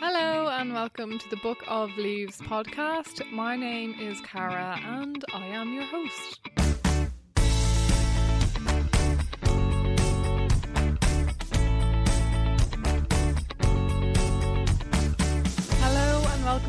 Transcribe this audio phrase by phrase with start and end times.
[0.00, 3.28] Hello and welcome to the Book of Leaves podcast.
[3.32, 6.40] My name is Cara and I am your host.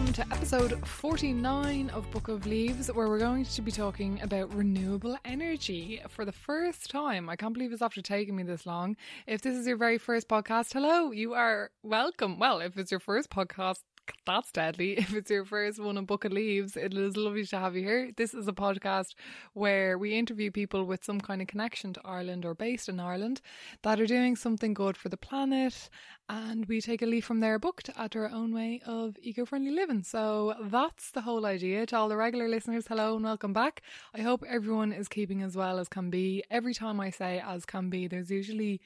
[0.10, 4.52] Welcome to episode 49 of Book of Leaves, where we're going to be talking about
[4.56, 7.30] renewable energy for the first time.
[7.30, 8.98] I can't believe it's after taking me this long.
[9.28, 12.40] If this is your very first podcast, hello, you are welcome.
[12.40, 13.82] Well, if it's your first podcast,
[14.26, 14.94] that's deadly.
[14.98, 17.84] If it's your first one on Book of Leaves, it is lovely to have you
[17.84, 18.12] here.
[18.16, 19.16] This is a podcast
[19.54, 23.42] where we interview people with some kind of connection to Ireland or based in Ireland
[23.84, 25.90] that are doing something good for the planet,
[26.28, 29.18] and we take a leaf from their book to add to our own way of
[29.22, 30.04] eco friendly living.
[30.04, 31.86] So that's the whole idea.
[31.88, 33.82] To all the regular listeners, hello and welcome back.
[34.14, 36.44] I hope everyone is keeping as well as can be.
[36.50, 38.82] Every time I say as can be, there's usually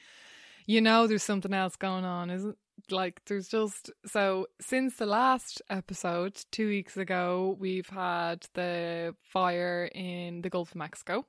[0.66, 2.58] you know there's something else going on isn't
[2.92, 9.90] like there's just so since the last episode two weeks ago we've had the fire
[9.96, 11.26] in the gulf of mexico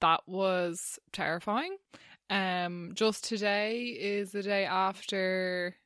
[0.00, 1.76] that was terrifying
[2.30, 5.76] um just today is the day after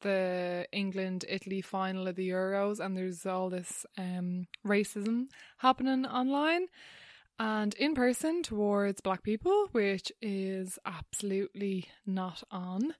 [0.00, 5.26] the england italy final of the euros and there's all this um racism
[5.58, 6.66] happening online
[7.38, 12.94] and in person towards black people, which is absolutely not on.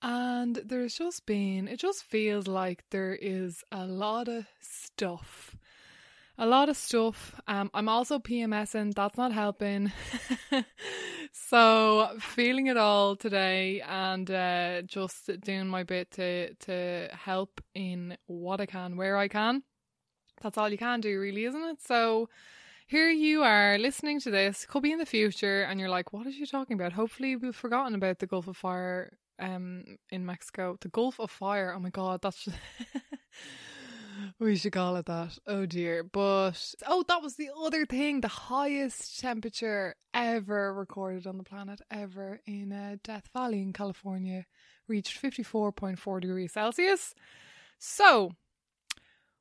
[0.00, 5.56] And there's just been, it just feels like there is a lot of stuff.
[6.40, 7.40] A lot of stuff.
[7.48, 9.90] Um, I'm also PMSing, that's not helping.
[11.32, 18.16] so feeling it all today and uh, just doing my bit to to help in
[18.26, 19.64] what I can, where I can.
[20.40, 21.82] That's all you can do, really, isn't it?
[21.82, 22.28] So
[22.86, 26.26] here you are listening to this, could be in the future, and you're like, what
[26.28, 26.92] is she talking about?
[26.92, 30.76] Hopefully, we've forgotten about the Gulf of Fire um, in Mexico.
[30.80, 31.72] The Gulf of Fire.
[31.74, 32.48] Oh my God, that's.
[34.38, 35.38] We should call it that.
[35.46, 36.02] Oh dear.
[36.02, 38.20] But, oh, that was the other thing.
[38.20, 44.46] The highest temperature ever recorded on the planet, ever in uh, Death Valley in California,
[44.86, 47.14] reached 54.4 degrees Celsius.
[47.78, 48.32] So,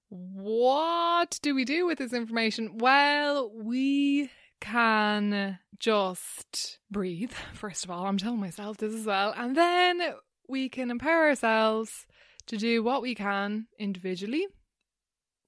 [0.10, 2.78] what do we do with this information?
[2.78, 4.30] Well, we
[4.60, 8.06] can just breathe, first of all.
[8.06, 9.34] I'm telling myself this as well.
[9.36, 10.02] And then
[10.48, 12.06] we can empower ourselves
[12.48, 14.48] to do what we can individually.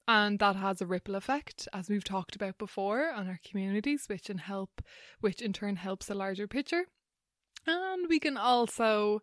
[0.07, 4.29] And that has a ripple effect, as we've talked about before, on our communities, which
[4.29, 4.81] in help
[5.19, 6.85] which in turn helps the larger picture.
[7.67, 9.21] And we can also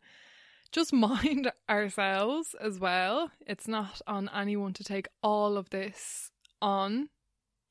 [0.70, 3.32] just mind ourselves as well.
[3.40, 6.30] It's not on anyone to take all of this
[6.62, 7.08] on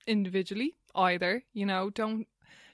[0.05, 1.43] individually either.
[1.53, 2.27] You know, don't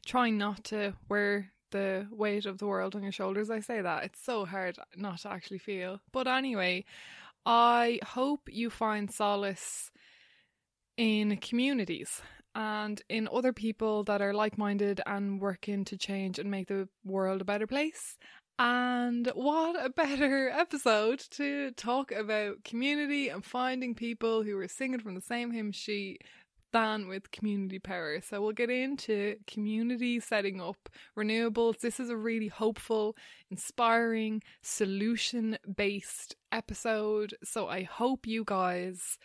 [0.05, 3.49] try not to wear the weight of the world on your shoulders.
[3.49, 4.03] I say that.
[4.03, 6.01] It's so hard not to actually feel.
[6.11, 6.85] But anyway,
[7.45, 9.91] I hope you find solace
[10.97, 12.21] in communities
[12.53, 16.87] and in other people that are like minded and working to change and make the
[17.05, 18.17] world a better place.
[18.59, 24.99] And what a better episode to talk about community and finding people who are singing
[24.99, 26.23] from the same hymn sheet
[26.71, 28.21] than with community power.
[28.21, 31.79] So we'll get into community setting up renewables.
[31.79, 33.15] This is a really hopeful,
[33.49, 37.35] inspiring, solution based episode.
[37.43, 39.17] So I hope you guys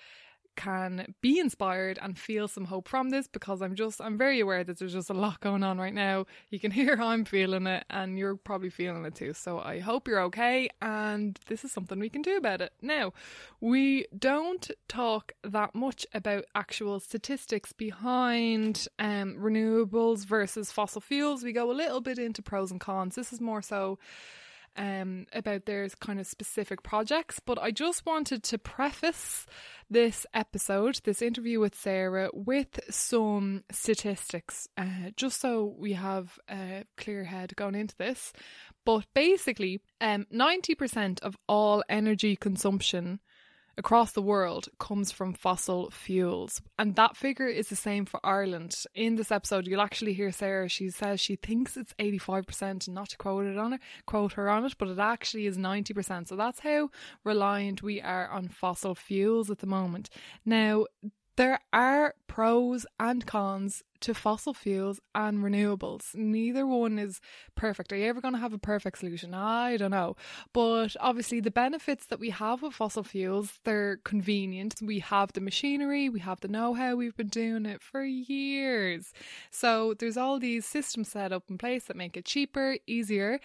[0.57, 4.65] can be inspired and feel some hope from this because I'm just I'm very aware
[4.65, 6.27] that there's just a lot going on right now.
[6.51, 9.33] You can hear I'm feeling it and you're probably feeling it too.
[9.33, 12.73] So I hope you're okay and this is something we can do about it.
[12.83, 13.13] Now,
[13.61, 21.45] we don't talk that much about actual statistics behind um, renewables versus fossil fuels.
[21.45, 23.15] We go a little bit into pros and cons.
[23.15, 23.99] This is more so
[24.77, 27.41] um, about their kind of specific projects.
[27.41, 29.47] But I just wanted to preface
[29.91, 36.85] this episode, this interview with Sarah, with some statistics, uh, just so we have a
[36.97, 38.33] clear head going into this.
[38.85, 43.21] But basically, um, 90% of all energy consumption
[43.79, 46.63] across the world comes from fossil fuels.
[46.79, 48.75] And that figure is the same for Ireland.
[48.95, 53.17] In this episode, you'll actually hear Sarah, she says she thinks it's 85%, not to
[53.17, 56.29] quote it on her, quote her on it, but it actually is 90%.
[56.29, 56.91] So that's how
[57.25, 60.09] reliant we are on fossil fuels at the moment.
[60.45, 60.87] Now,
[61.37, 66.15] there are pros and cons to fossil fuels and renewables.
[66.15, 67.21] Neither one is
[67.55, 67.93] perfect.
[67.93, 69.35] Are you ever going to have a perfect solution?
[69.35, 70.17] I don't know.
[70.53, 74.77] But obviously, the benefits that we have with fossil fuels, they're convenient.
[74.83, 79.13] We have the machinery, we have the know how, we've been doing it for years.
[79.51, 83.41] So, there's all these systems set up in place that make it cheaper, easier.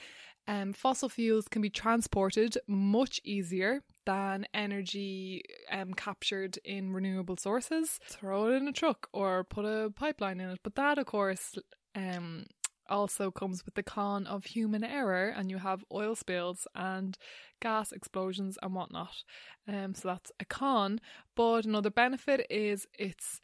[0.47, 7.99] Um, fossil fuels can be transported much easier than energy um, captured in renewable sources.
[8.09, 10.59] Throw it in a truck or put a pipeline in it.
[10.63, 11.57] But that, of course,
[11.95, 12.45] um,
[12.89, 17.17] also comes with the con of human error, and you have oil spills and
[17.61, 19.23] gas explosions and whatnot.
[19.67, 20.99] Um, so that's a con.
[21.35, 23.41] But another benefit is it's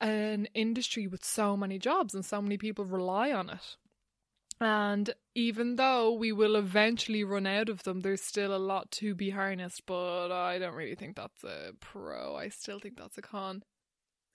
[0.00, 3.76] an industry with so many jobs and so many people rely on it.
[4.60, 9.14] And even though we will eventually run out of them, there's still a lot to
[9.14, 12.36] be harnessed, but I don't really think that's a pro.
[12.36, 13.62] I still think that's a con.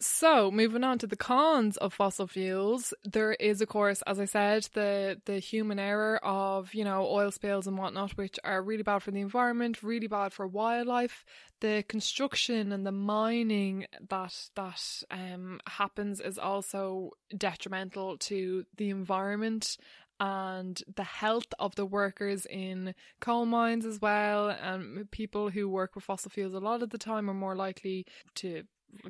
[0.02, 4.26] So, moving on to the cons of fossil fuels, there is, of course, as I
[4.26, 8.84] said, the the human error of you know oil spills and whatnot, which are really
[8.84, 11.24] bad for the environment, really bad for wildlife.
[11.62, 19.78] The construction and the mining that that um, happens is also detrimental to the environment
[20.20, 24.50] and the health of the workers in coal mines as well.
[24.50, 28.06] And people who work with fossil fuels a lot of the time are more likely
[28.36, 28.64] to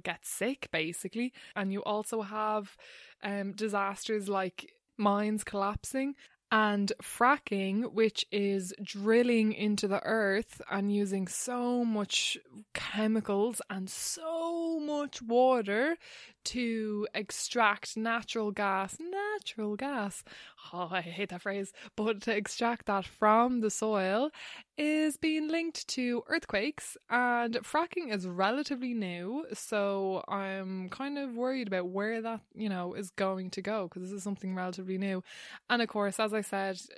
[0.04, 1.34] get sick, basically.
[1.56, 2.75] And you also have
[3.24, 6.16] um, disasters like mines collapsing
[6.52, 12.38] and fracking, which is drilling into the earth and using so much
[12.74, 15.98] chemicals and so much water
[16.46, 18.98] to extract natural gas.
[19.00, 20.24] Natural gas.
[20.73, 21.71] Oh, I hate that phrase.
[21.95, 24.31] But to extract that from the soil
[24.77, 29.45] is being linked to earthquakes, and fracking is relatively new.
[29.53, 34.03] So I'm kind of worried about where that, you know, is going to go because
[34.03, 35.23] this is something relatively new.
[35.69, 36.95] And of course, as I said, eh,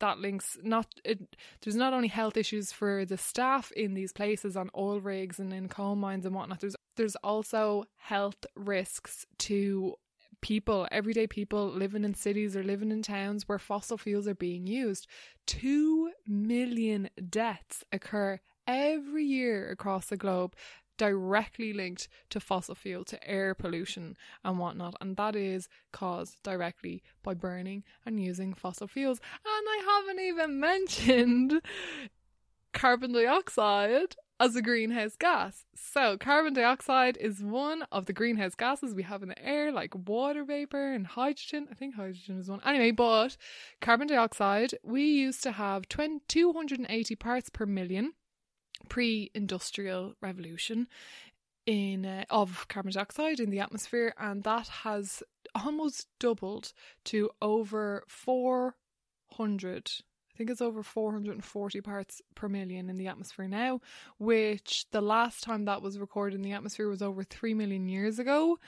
[0.00, 4.56] that links not it, there's not only health issues for the staff in these places
[4.56, 6.60] on oil rigs and in coal mines and whatnot.
[6.60, 9.94] There's there's also health risks to
[10.44, 14.66] people, everyday people living in cities or living in towns where fossil fuels are being
[14.66, 15.06] used.
[15.46, 20.54] Two million deaths occur every year across the globe
[20.98, 27.02] directly linked to fossil fuel, to air pollution and whatnot, and that is caused directly
[27.22, 29.20] by burning and using fossil fuels.
[29.46, 31.62] And I haven't even mentioned
[32.74, 35.64] carbon dioxide as a greenhouse gas.
[35.74, 39.94] So, carbon dioxide is one of the greenhouse gases we have in the air, like
[40.08, 41.68] water vapor and hydrogen.
[41.70, 42.60] I think hydrogen is one.
[42.64, 43.36] Anyway, but
[43.80, 48.14] carbon dioxide, we used to have 20, 280 parts per million
[48.88, 50.88] pre industrial revolution
[51.66, 55.22] in uh, of carbon dioxide in the atmosphere and that has
[55.54, 56.72] almost doubled
[57.04, 59.90] to over 400
[60.34, 63.80] I think it's over 440 parts per million in the atmosphere now,
[64.18, 68.18] which the last time that was recorded in the atmosphere was over 3 million years
[68.18, 68.58] ago.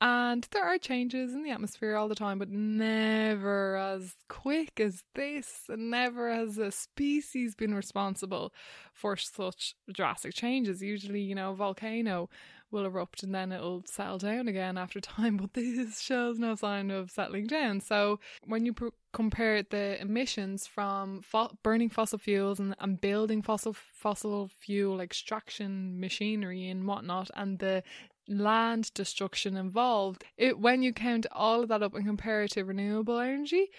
[0.00, 5.04] And there are changes in the atmosphere all the time, but never as quick as
[5.14, 8.54] this, and never has a species been responsible
[8.94, 10.80] for such drastic changes.
[10.80, 12.30] Usually, you know, volcano
[12.70, 16.90] will erupt and then it'll settle down again after time, but this shows no sign
[16.90, 17.80] of settling down.
[17.80, 23.42] So when you pr- compare the emissions from fo- burning fossil fuels and, and building
[23.42, 27.82] fossil fossil fuel extraction machinery and whatnot, and the
[28.28, 32.64] land destruction involved, it when you count all of that up and compare it to
[32.64, 33.70] renewable energy,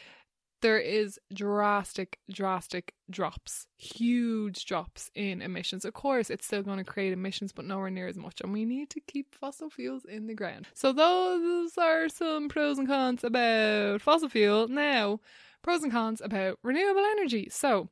[0.62, 5.86] there is drastic, drastic drops, huge drops in emissions.
[5.86, 8.42] Of course, it's still going to create emissions, but nowhere near as much.
[8.42, 10.68] And we need to keep fossil fuels in the ground.
[10.74, 14.68] So, those are some pros and cons about fossil fuel.
[14.68, 15.20] Now,
[15.62, 17.50] pros and cons about renewable energy.
[17.52, 17.90] So,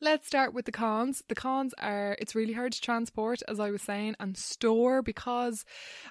[0.00, 1.24] Let's start with the cons.
[1.26, 5.64] The cons are it's really hard to transport, as I was saying, and store because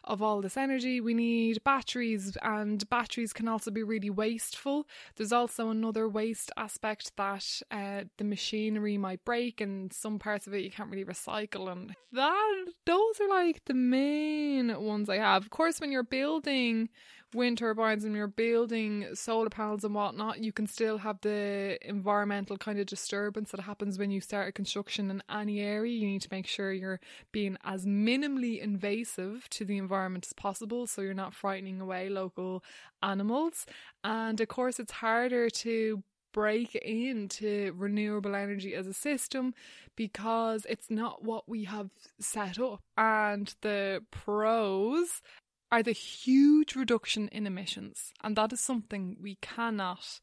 [0.04, 1.00] of all this energy.
[1.00, 4.88] We need batteries, and batteries can also be really wasteful.
[5.16, 10.54] There's also another waste aspect that uh, the machinery might break, and some parts of
[10.54, 11.72] it you can't really recycle.
[11.72, 15.44] And that those are like the main ones I have.
[15.44, 16.90] Of course, when you're building
[17.34, 22.58] wind turbines and you're building solar panels and whatnot, you can still have the environmental
[22.58, 25.94] kind of disturbance that happens when you start a construction in any area.
[25.94, 27.00] You need to make sure you're
[27.32, 32.64] being as minimally invasive to the environment as possible so you're not frightening away local
[33.04, 33.66] animals.
[34.04, 36.04] And of course, it's harder to
[36.34, 39.54] break into renewable energy as a system
[39.96, 42.82] because it's not what we have set up.
[42.96, 45.22] And the pros
[45.72, 48.14] are the huge reduction in emissions.
[48.24, 50.20] And that is something we cannot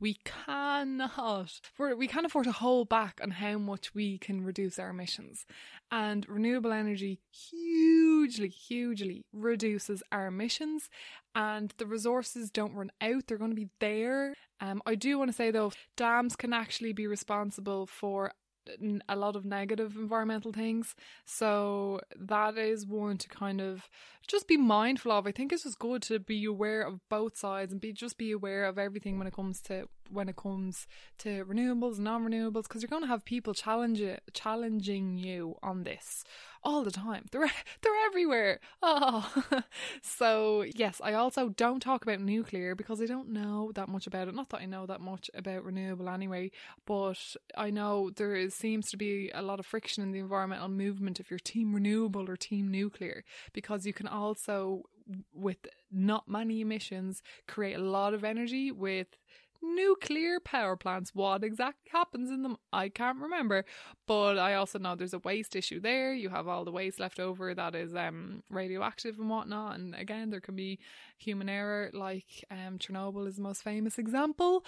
[0.00, 1.60] we cannot
[1.96, 5.44] we can't afford to hold back on how much we can reduce our emissions
[5.90, 10.88] and renewable energy hugely hugely reduces our emissions
[11.34, 15.28] and the resources don't run out they're going to be there um, i do want
[15.28, 18.32] to say though dams can actually be responsible for
[19.08, 20.94] a lot of negative environmental things.
[21.24, 23.88] So that is one to kind of
[24.26, 25.26] just be mindful of.
[25.26, 28.32] I think it's just good to be aware of both sides and be just be
[28.32, 30.86] aware of everything when it comes to when it comes
[31.18, 35.84] to renewables and non-renewables because you're going to have people challenge it, challenging you on
[35.84, 36.24] this
[36.62, 37.26] all the time.
[37.30, 37.50] They're
[37.82, 38.60] they're everywhere.
[38.82, 39.44] Oh.
[40.02, 44.28] so yes, I also don't talk about nuclear because I don't know that much about
[44.28, 44.34] it.
[44.34, 46.50] Not that I know that much about renewable anyway,
[46.86, 50.68] but I know there is, seems to be a lot of friction in the environmental
[50.68, 54.82] movement if you're team renewable or team nuclear because you can also
[55.32, 59.16] with not many emissions create a lot of energy with
[59.62, 61.10] nuclear power plants.
[61.14, 63.64] What exactly happens in them, I can't remember.
[64.06, 66.12] But I also know there's a waste issue there.
[66.12, 69.78] You have all the waste left over that is um, radioactive and whatnot.
[69.78, 70.78] And again, there can be
[71.18, 74.64] human error, like um, Chernobyl is the most famous example.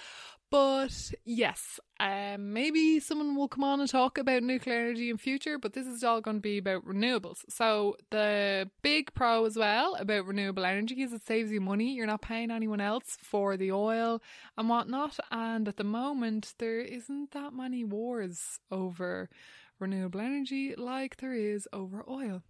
[0.51, 5.59] But yes, um, maybe someone will come on and talk about nuclear energy in future,
[5.59, 7.45] but this is all going to be about renewables.
[7.49, 11.95] So the big pro as well about renewable energy is it saves you money.
[11.95, 14.21] You're not paying anyone else for the oil
[14.59, 15.21] and whatnot.
[15.31, 19.31] And at the moment, there isn't that many wars over
[19.79, 22.43] renewable energy like there is over oil.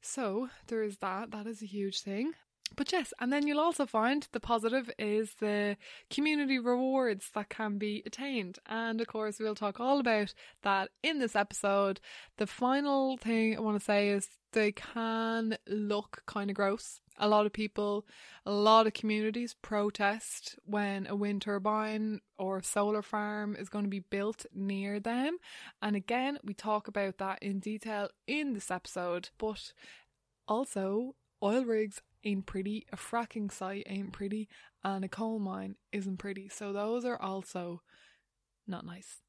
[0.00, 1.32] So there is that.
[1.32, 2.34] That is a huge thing.
[2.76, 5.76] But yes, and then you'll also find the positive is the
[6.10, 8.58] community rewards that can be attained.
[8.66, 12.00] And of course, we'll talk all about that in this episode.
[12.36, 17.00] The final thing I want to say is they can look kind of gross.
[17.16, 18.06] A lot of people,
[18.44, 23.90] a lot of communities protest when a wind turbine or solar farm is going to
[23.90, 25.38] be built near them.
[25.80, 29.28] And again, we talk about that in detail in this episode.
[29.38, 29.72] But
[30.48, 34.48] also, oil rigs ain't pretty, a fracking site ain't pretty,
[34.82, 36.48] and a coal mine isn't pretty.
[36.48, 37.82] So those are also
[38.66, 39.20] not nice.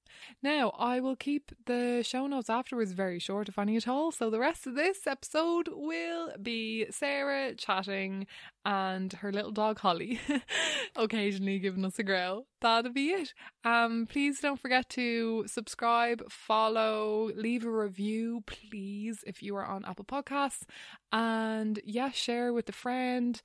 [0.41, 4.11] Now, I will keep the show notes afterwards very short, if any at all.
[4.11, 8.27] So, the rest of this episode will be Sarah chatting
[8.63, 10.19] and her little dog Holly
[10.95, 12.47] occasionally giving us a growl.
[12.61, 13.33] That'll be it.
[13.63, 19.85] Um, please don't forget to subscribe, follow, leave a review, please, if you are on
[19.85, 20.63] Apple Podcasts.
[21.11, 23.41] And yeah, share with a friend.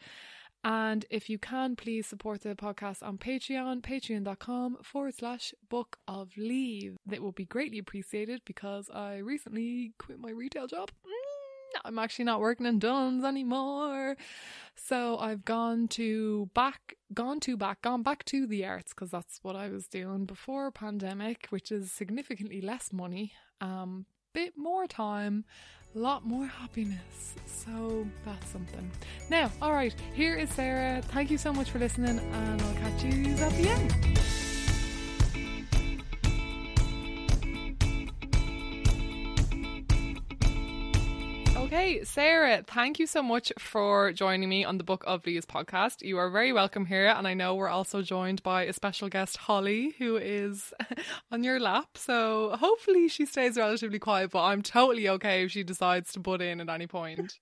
[0.63, 6.37] And if you can, please support the podcast on Patreon, patreon.com forward slash book of
[6.37, 6.97] leave.
[7.07, 10.91] That will be greatly appreciated because I recently quit my retail job.
[11.07, 14.17] Mm, I'm actually not working in Dunnes anymore.
[14.75, 19.41] So I've gone to back, gone to back, gone back to the arts because that's
[19.43, 25.45] what I was doing before pandemic, which is significantly less money, um, bit more time
[25.95, 27.35] a lot more happiness.
[27.47, 28.91] So that's something.
[29.29, 31.03] Now, all right, here is Sarah.
[31.03, 34.40] Thank you so much for listening, and I'll catch you at the end.
[41.73, 46.03] Okay, Sarah, thank you so much for joining me on the Book of Leaves podcast.
[46.03, 49.37] You are very welcome here, and I know we're also joined by a special guest,
[49.37, 50.75] Holly, who is
[51.31, 51.91] on your lap.
[51.95, 56.43] So hopefully she stays relatively quiet, but I'm totally okay if she decides to butt
[56.43, 57.39] in at any point.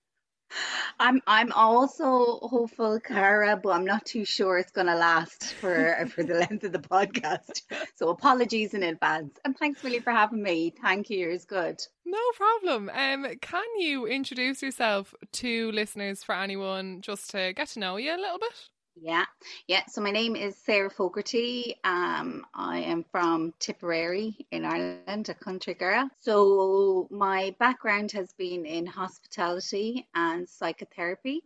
[0.99, 6.07] I'm I'm also hopeful, Cara, but I'm not too sure it's going to last for
[6.15, 7.61] for the length of the podcast.
[7.95, 10.73] So apologies in advance, and thanks, Willie, for having me.
[10.81, 11.29] Thank you.
[11.29, 11.81] It's good.
[12.05, 12.89] No problem.
[12.93, 18.15] Um, can you introduce yourself to listeners for anyone just to get to know you
[18.15, 18.69] a little bit?
[19.01, 19.25] Yeah,
[19.67, 19.83] yeah.
[19.87, 21.75] So my name is Sarah Fogarty.
[21.83, 26.09] Um, I am from Tipperary in Ireland, a country girl.
[26.19, 31.43] So my background has been in hospitality and psychotherapy.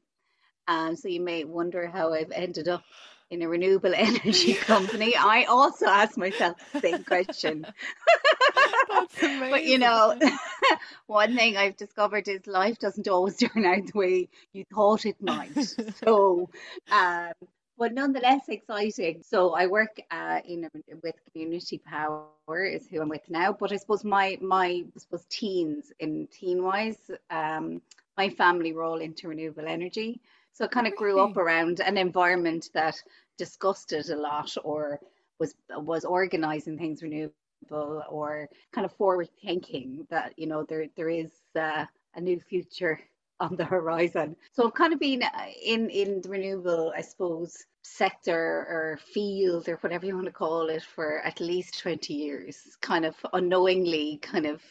[0.67, 2.83] Um, so you may wonder how I've ended up
[3.34, 5.16] in a renewable energy company.
[5.16, 7.66] I also ask myself the same question.
[9.22, 10.18] but you know,
[11.08, 15.22] one thing I've discovered is life doesn't always turn out the way you thought it
[15.22, 15.54] might.
[16.04, 16.50] so,
[16.92, 17.32] um,
[17.78, 19.24] but nonetheless exciting.
[19.24, 20.70] So I work uh, in
[21.02, 23.52] with Community Power is who I'm with now.
[23.52, 27.00] But I suppose my my I suppose teens in teen wise,
[27.30, 27.82] um,
[28.16, 30.22] my family role into renewable energy.
[30.54, 33.02] So I kind of grew up around an environment that
[33.38, 35.00] discussed it a lot or
[35.40, 41.10] was was organizing things renewable or kind of forward thinking that you know there there
[41.10, 41.86] is uh,
[42.16, 43.00] a new future
[43.40, 44.36] on the horizon.
[44.52, 45.30] So I've kind of been uh,
[45.66, 50.70] in in the renewable, I suppose, sector or field or whatever you want to call
[50.70, 54.62] it for at least 20 years, kind of unknowingly kind of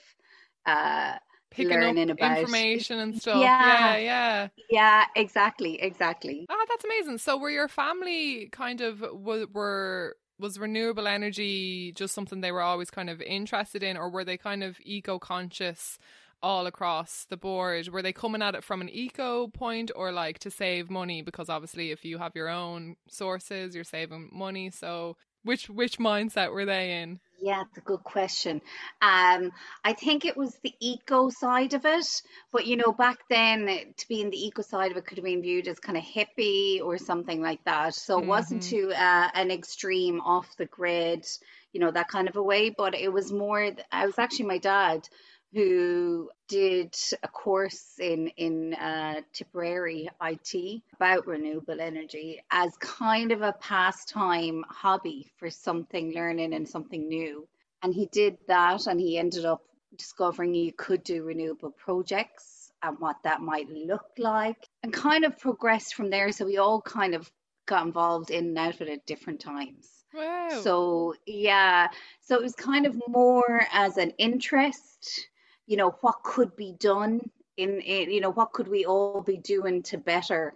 [0.64, 1.18] uh
[1.54, 3.42] picking learning up about information and stuff.
[3.42, 3.96] Yeah.
[3.96, 4.48] yeah, yeah.
[4.70, 6.46] Yeah, exactly, exactly.
[6.48, 7.18] Ah, that's amazing.
[7.18, 12.90] So were your family kind of were was renewable energy just something they were always
[12.90, 15.98] kind of interested in, or were they kind of eco conscious
[16.42, 17.88] all across the board?
[17.88, 21.22] Were they coming at it from an eco point or like to save money?
[21.22, 24.70] Because obviously, if you have your own sources, you're saving money.
[24.70, 27.20] So, which which mindset were they in?
[27.44, 28.60] Yeah, it's a good question.
[29.00, 29.50] Um,
[29.82, 32.06] I think it was the eco side of it,
[32.52, 35.24] but you know, back then to be in the eco side of it could have
[35.24, 37.94] been viewed as kind of hippie or something like that.
[37.94, 38.70] So it wasn't Mm-hmm.
[38.70, 41.26] to uh, an extreme off the grid,
[41.72, 42.70] you know, that kind of a way.
[42.70, 43.72] But it was more.
[43.90, 45.08] I was actually my dad
[45.52, 53.42] who did a course in in uh, Tipperary IT about renewable energy as kind of
[53.42, 57.46] a pastime hobby for something learning and something new.
[57.82, 59.62] And he did that, and he ended up
[59.96, 65.38] discovering you could do renewable projects and what that might look like, and kind of
[65.38, 66.32] progressed from there.
[66.32, 67.30] So we all kind of
[67.66, 69.88] got involved in and out of it at different times.
[70.14, 70.60] Wow.
[70.62, 71.88] So yeah,
[72.20, 75.28] so it was kind of more as an interest,
[75.66, 77.20] you know, what could be done
[77.56, 80.54] in, in you know, what could we all be doing to better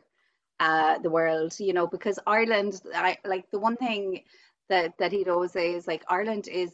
[0.61, 4.23] uh, the world, you know, because Ireland, I like the one thing
[4.69, 6.73] that that he'd always say is like Ireland is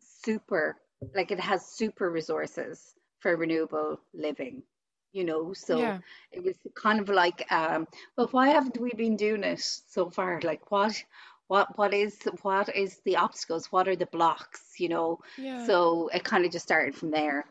[0.00, 0.76] super,
[1.14, 4.62] like it has super resources for renewable living,
[5.12, 5.98] you know, so yeah.
[6.30, 10.40] it was kind of like, um, well, why haven't we been doing it so far?
[10.42, 11.02] Like what?
[11.48, 13.70] What what is what is the obstacles?
[13.70, 14.74] What are the blocks?
[14.78, 15.66] You know, Yeah.
[15.66, 17.44] so it kind of just started from there.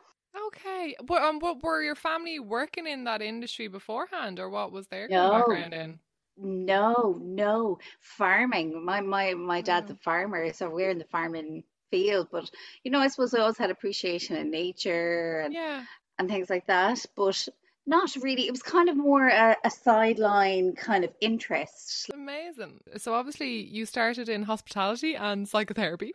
[0.47, 0.95] Okay.
[1.03, 5.07] But um, what were your family working in that industry beforehand, or what was their
[5.09, 5.99] No, background in?
[6.37, 7.79] no, no.
[7.99, 8.83] Farming.
[8.85, 12.29] My my my dad's a farmer, so we're in the farming field.
[12.31, 12.49] But
[12.83, 15.85] you know, I suppose I always had appreciation in nature and Yeah.
[16.17, 17.05] and things like that.
[17.15, 17.47] But
[17.85, 18.47] not really.
[18.47, 22.09] It was kind of more a, a sideline kind of interest.
[22.13, 22.79] Amazing.
[22.97, 26.13] So obviously you started in hospitality and psychotherapy,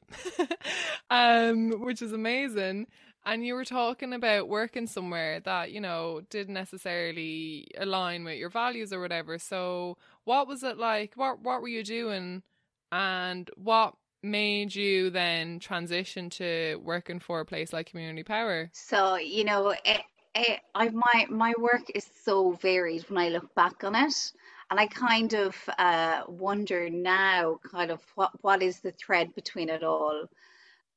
[1.10, 2.86] um, which is amazing.
[3.26, 8.50] And you were talking about working somewhere that, you know, didn't necessarily align with your
[8.50, 9.36] values or whatever.
[9.36, 11.14] So what was it like?
[11.16, 12.44] What what were you doing
[12.92, 18.70] and what made you then transition to working for a place like Community Power?
[18.72, 20.02] So, you know, it,
[20.36, 24.32] it, I my my work is so varied when I look back on it,
[24.70, 29.68] and I kind of uh, wonder now, kind of what what is the thread between
[29.68, 30.28] it all.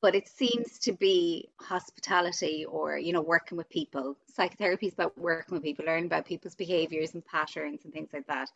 [0.02, 4.18] But it seems to be hospitality or, you know, working with people.
[4.34, 8.28] Psychotherapy is about working with people, learning about people's behaviors and patterns and things like
[8.28, 8.50] that.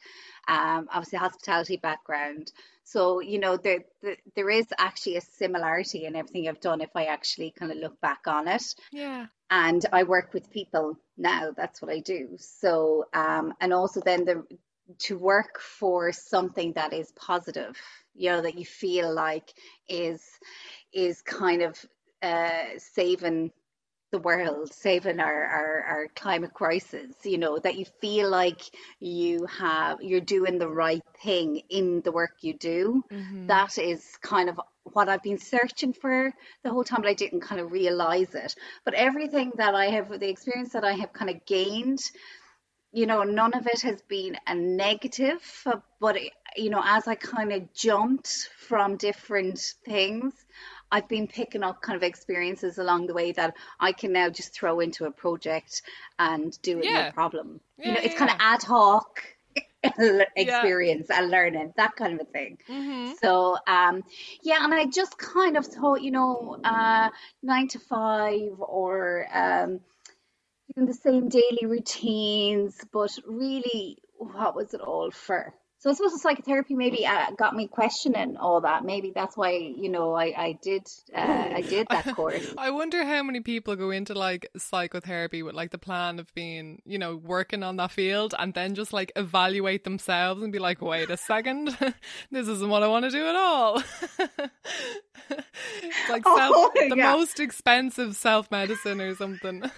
[0.47, 2.51] Um, obviously, hospitality background.
[2.86, 6.95] So, you know, there, there there is actually a similarity in everything I've done if
[6.95, 9.27] I actually kind of look back on it Yeah.
[9.49, 11.51] and I work with people now.
[11.56, 12.38] That's what I do.
[12.38, 14.45] So, um, and also then the
[14.99, 17.77] to work for something that is positive,
[18.15, 19.53] you know, that you feel like
[19.88, 20.21] is
[20.93, 21.86] is kind of
[22.21, 23.51] uh, saving
[24.12, 27.15] the world, saving our, our our climate crisis.
[27.23, 28.62] You know, that you feel like
[28.99, 33.03] you have you're doing the right thing in the work you do.
[33.12, 33.47] Mm-hmm.
[33.47, 36.32] That is kind of what I've been searching for
[36.63, 38.56] the whole time, but I didn't kind of realize it.
[38.86, 42.01] But everything that I have, the experience that I have kind of gained,
[42.91, 45.41] you know, none of it has been a negative,
[45.99, 50.34] but it, you know, as I kind of jumped from different things,
[50.93, 54.53] I've been picking up kind of experiences along the way that I can now just
[54.53, 55.82] throw into a project
[56.19, 57.12] and do it no Yeah.
[57.12, 57.62] problem.
[57.84, 59.23] You Yeah, know, it's yeah, kind of ad hoc
[60.36, 62.60] experience and learning, that kind of a thing.
[62.69, 63.13] Mm-hmm.
[63.21, 64.03] So, um,
[64.43, 67.10] yeah, and I just kind of thought, you know, uh,
[67.41, 69.79] nine to five or um,
[70.75, 75.53] doing the same daily routines, but really, what was it all for?
[75.84, 78.86] So I suppose the psychotherapy maybe uh, got me questioning all that.
[78.86, 82.54] Maybe that's why, you know, I, I did uh, I did that course.
[82.58, 86.82] I wonder how many people go into like psychotherapy with like the plan of being,
[86.86, 90.82] you know, working on that field and then just like evaluate themselves and be like,
[90.82, 91.78] wait a second,
[92.32, 93.84] this isn't what I want to do at all.
[95.30, 97.12] it's like Oh, the yeah.
[97.12, 99.69] most expensive self medicine or something.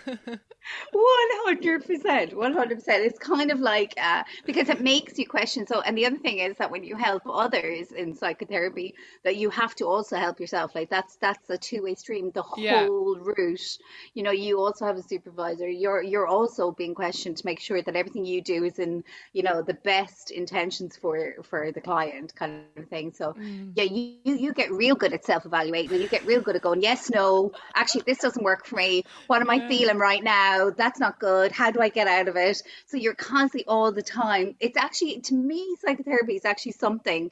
[0.91, 3.05] One hundred percent, one hundred percent.
[3.05, 5.67] It's kind of like uh, because it makes you question.
[5.67, 9.49] So, and the other thing is that when you help others in psychotherapy, that you
[9.49, 10.75] have to also help yourself.
[10.75, 12.31] Like that's that's a two way stream.
[12.31, 12.89] The Yeah.
[12.89, 13.77] whole route.
[14.13, 15.69] You know, you also have a supervisor.
[15.69, 19.03] You're you're also being questioned to make sure that everything you do is in
[19.33, 23.11] you know the best intentions for for the client, kind of thing.
[23.13, 23.75] So, Mm.
[23.75, 26.61] yeah, you you get real good at self evaluating, and you get real good at
[26.61, 29.03] going, yes, no, actually, this doesn't work for me.
[29.27, 30.69] What am I feeling right now?
[30.69, 31.51] That's not good.
[31.51, 32.61] How do I get out of it?
[32.85, 34.55] So you're constantly all the time.
[34.59, 37.31] It's actually, to me, psychotherapy is actually something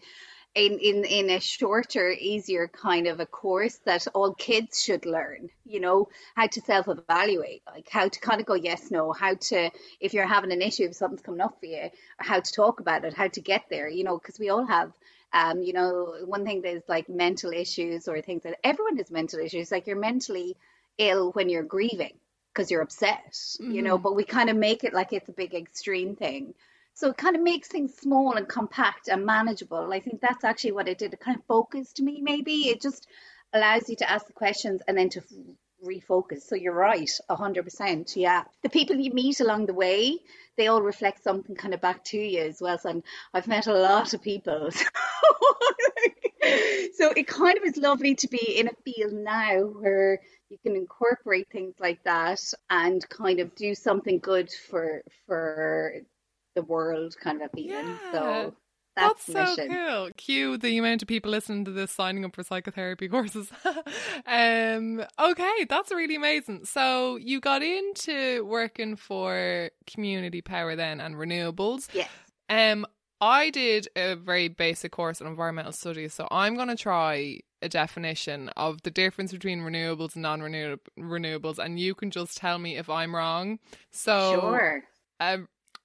[0.55, 5.49] in, in in a shorter, easier kind of a course that all kids should learn.
[5.65, 9.33] You know how to self evaluate, like how to kind of go yes, no, how
[9.33, 12.79] to if you're having an issue, if something's coming up for you, how to talk
[12.79, 13.89] about it, how to get there.
[13.89, 14.91] You know, because we all have.
[15.35, 19.39] Um, you know, one thing there's like mental issues or things that everyone has mental
[19.39, 19.71] issues.
[19.71, 20.55] Like you're mentally
[20.99, 22.13] ill when you're grieving
[22.53, 23.71] because you're upset, mm-hmm.
[23.71, 24.03] you know, mm-hmm.
[24.03, 26.53] but we kind of make it like it's a big extreme thing.
[26.95, 29.91] So it kind of makes things small and compact and manageable.
[29.91, 31.13] I think that's actually what it did.
[31.13, 32.69] It kind of focused me, maybe.
[32.69, 33.07] It just
[33.51, 35.21] allows you to ask the questions and then to
[35.83, 36.43] refocus.
[36.43, 38.15] So you're right, 100%.
[38.15, 38.43] Yeah.
[38.61, 40.19] The people you meet along the way,
[40.57, 42.77] they all reflect something kind of back to you as well.
[42.77, 43.01] So
[43.33, 44.69] I've met a lot of people.
[46.93, 50.75] so it kind of is lovely to be in a field now where you can
[50.75, 55.93] incorporate things like that and kind of do something good for for
[56.55, 57.69] the world kind of being.
[57.69, 57.97] Yeah.
[58.11, 58.55] So
[58.95, 60.09] that's, That's so cool.
[60.17, 63.51] Cue the amount of people listening to this signing up for psychotherapy courses.
[64.27, 66.65] um, okay, that's really amazing.
[66.65, 71.89] So you got into working for community power then and renewables.
[71.93, 72.09] Yes.
[72.49, 72.85] Um,
[73.19, 77.69] I did a very basic course in environmental studies, so I'm going to try a
[77.69, 82.89] definition of the difference between renewables and non-renewables, and you can just tell me if
[82.89, 83.59] I'm wrong.
[83.91, 84.83] So, sure.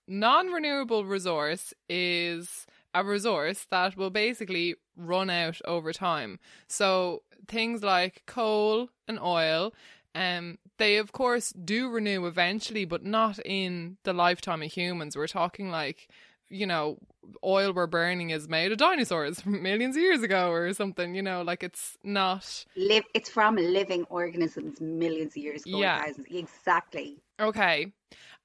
[0.08, 6.38] A non-renewable resource is a resource that will basically run out over time.
[6.68, 9.74] So things like coal and oil,
[10.14, 15.16] um, they of course do renew eventually, but not in the lifetime of humans.
[15.16, 16.08] We're talking like,
[16.48, 16.98] you know,
[17.44, 21.22] oil we're burning is made of dinosaurs from millions of years ago or something, you
[21.22, 25.78] know, like it's not live it's from living organisms millions of years ago.
[25.78, 26.02] Yeah.
[26.02, 26.26] Thousands.
[26.30, 27.18] Exactly.
[27.38, 27.92] Okay.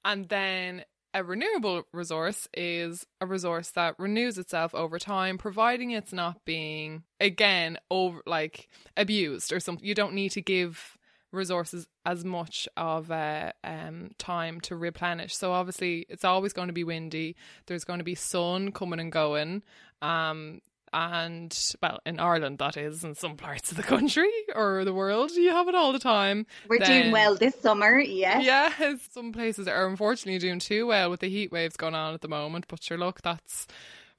[0.06, 6.14] And then a renewable resource is a resource that renews itself over time, providing it's
[6.14, 9.86] not being again over like abused or something.
[9.86, 10.98] You don't need to give
[11.32, 15.36] resources as much of a um, time to replenish.
[15.36, 17.36] So obviously, it's always going to be windy.
[17.66, 19.64] There's going to be sun coming and going.
[20.02, 20.62] Um,
[20.94, 25.32] and well in Ireland that is in some parts of the country or the world
[25.32, 26.46] you have it all the time.
[26.70, 28.46] We're then, doing well this summer yes.
[28.46, 32.22] Yeah some places are unfortunately doing too well with the heat waves going on at
[32.22, 33.68] the moment but sure look that's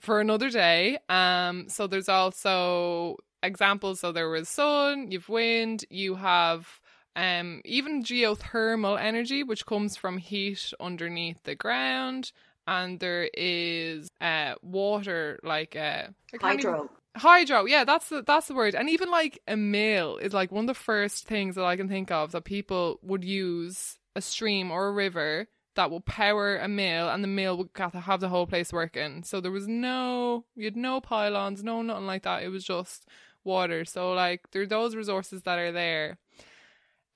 [0.01, 0.99] for another day.
[1.09, 4.01] Um so there's also examples.
[4.01, 6.81] So there was sun you've wind you have
[7.15, 12.33] um even geothermal energy which comes from heat underneath the ground
[12.67, 16.05] and there is uh water like uh
[16.41, 16.75] hydro.
[16.75, 18.75] Even, hydro, yeah, that's the that's the word.
[18.75, 21.89] And even like a mill is like one of the first things that I can
[21.89, 25.47] think of that people would use a stream or a river
[25.77, 28.73] that will power a mill and the mill would have to have the whole place
[28.73, 29.25] working.
[29.25, 32.43] So there was no you had no pylons, no nothing like that.
[32.43, 33.09] It was just
[33.43, 33.85] water.
[33.85, 36.19] So like there are those resources that are there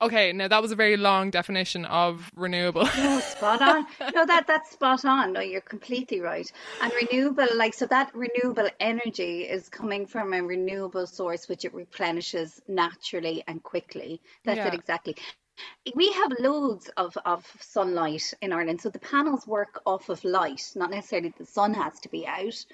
[0.01, 2.83] Okay, now that was a very long definition of renewable.
[2.97, 3.85] no, spot on.
[4.15, 5.33] No, that that's spot on.
[5.33, 6.49] No, you're completely right.
[6.81, 11.73] And renewable, like so, that renewable energy is coming from a renewable source, which it
[11.73, 14.21] replenishes naturally and quickly.
[14.45, 14.69] That's yeah.
[14.69, 15.17] it exactly.
[15.93, 20.71] We have loads of, of sunlight in Ireland, so the panels work off of light.
[20.75, 22.65] Not necessarily the sun has to be out,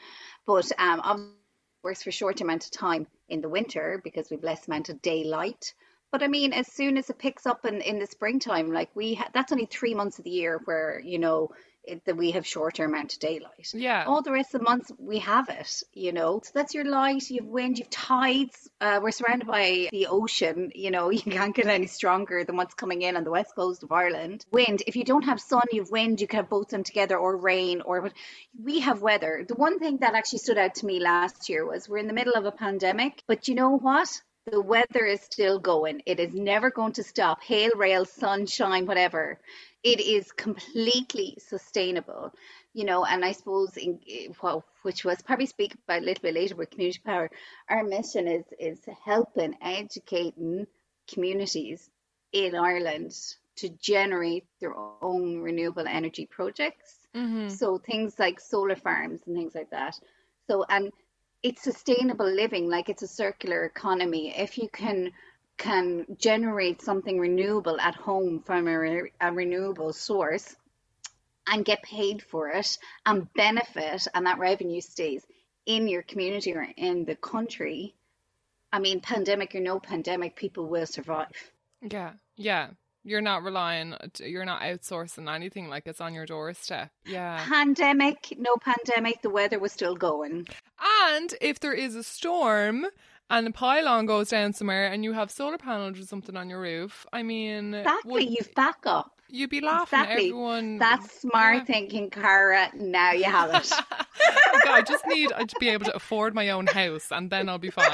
[0.45, 1.33] but um,
[1.81, 5.01] works for a short amount of time in the winter because we've less amount of
[5.01, 5.73] daylight
[6.11, 9.15] but I mean, as soon as it picks up in, in the springtime, like we
[9.15, 11.51] ha- that's only three months of the year where you know
[11.87, 13.71] it, that we have shorter amount of daylight.
[13.73, 14.05] Yeah.
[14.05, 16.41] All the rest of the months we have it, you know.
[16.43, 17.29] So that's your light.
[17.29, 17.79] You've wind.
[17.79, 18.69] You've tides.
[18.81, 20.71] Uh, we're surrounded by the ocean.
[20.73, 23.83] You know, you can't get any stronger than what's coming in on the west coast
[23.83, 24.45] of Ireland.
[24.51, 24.83] Wind.
[24.87, 26.21] If you don't have sun, you've wind.
[26.21, 28.11] You can have both them together, or rain, or
[28.61, 29.45] we have weather.
[29.47, 32.13] The one thing that actually stood out to me last year was we're in the
[32.13, 34.21] middle of a pandemic, but you know what?
[34.45, 36.01] The weather is still going.
[36.05, 37.41] It is never going to stop.
[37.41, 39.39] Hail, rail, sunshine, whatever.
[39.83, 42.33] It is completely sustainable,
[42.73, 43.05] you know.
[43.05, 43.99] And I suppose, in,
[44.41, 47.29] well, which was probably speak about a little bit later with community power.
[47.69, 50.67] Our mission is is helping, educating
[51.07, 51.89] communities
[52.31, 53.15] in Ireland
[53.57, 56.99] to generate their own renewable energy projects.
[57.15, 57.49] Mm-hmm.
[57.49, 59.97] So things like solar farms and things like that.
[60.47, 60.91] So and
[61.45, 64.33] it's sustainable living like it's a circular economy.
[64.35, 65.11] If you can
[65.57, 70.55] can generate something renewable at home from a, re- a renewable source
[71.47, 75.23] and get paid for it and benefit and that revenue stays
[75.67, 77.93] in your community or in the country
[78.73, 81.51] i mean pandemic or no pandemic people will survive.
[81.81, 82.69] Yeah yeah
[83.07, 86.89] You're not relying, you're not outsourcing anything like it's on your doorstep.
[87.05, 87.37] Yeah.
[87.47, 90.47] Pandemic, no pandemic, the weather was still going.
[91.13, 92.87] And if there is a storm
[93.29, 96.59] and a pylon goes down somewhere and you have solar panels or something on your
[96.61, 99.11] roof, I mean, Exactly, would- you've backup.
[99.29, 99.99] you'd be laughing.
[99.99, 100.13] Exactly.
[100.29, 100.77] Everyone.
[100.79, 101.63] That's smart Yeah.
[101.65, 102.69] thinking, Cara.
[102.73, 103.71] Now you have it.
[104.55, 107.59] Okay, I just need to be able to afford my own house, and then I'll
[107.59, 107.91] be fine.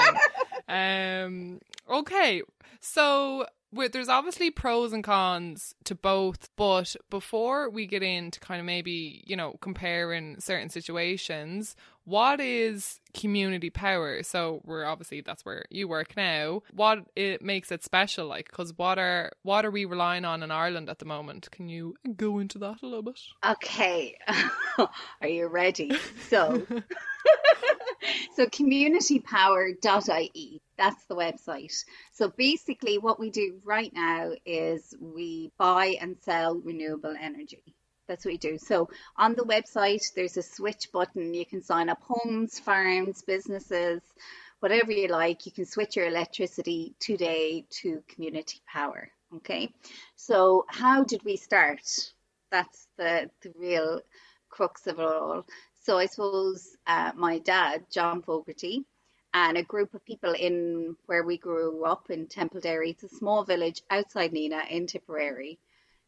[0.69, 2.43] Um, okay,
[2.79, 8.65] so there's obviously pros and cons to both, but before we get into kind of
[8.65, 14.23] maybe you know comparing certain situations, what is community power?
[14.23, 16.63] So we're obviously that's where you work now.
[16.71, 20.51] What it makes it special, like, because what are what are we relying on in
[20.51, 21.49] Ireland at the moment?
[21.51, 23.19] Can you go into that a little bit?
[23.45, 24.17] Okay.
[25.21, 25.91] Are you ready?
[26.29, 26.65] So,
[28.35, 31.83] so communitypower.ie, that's the website.
[32.13, 37.75] So basically what we do right now is we buy and sell renewable energy.
[38.07, 38.57] That's what we do.
[38.57, 41.33] So on the website, there's a switch button.
[41.33, 44.01] You can sign up homes, farms, businesses,
[44.59, 45.45] whatever you like.
[45.45, 49.09] You can switch your electricity today to community power.
[49.37, 49.71] Okay.
[50.15, 51.81] So how did we start?
[52.51, 54.01] That's the, the real
[54.49, 55.45] crux of it all.
[55.83, 58.85] So I suppose uh, my dad, John Fogarty,
[59.33, 63.43] and a group of people in where we grew up in Templederry, it's a small
[63.43, 65.57] village outside Nenagh in Tipperary,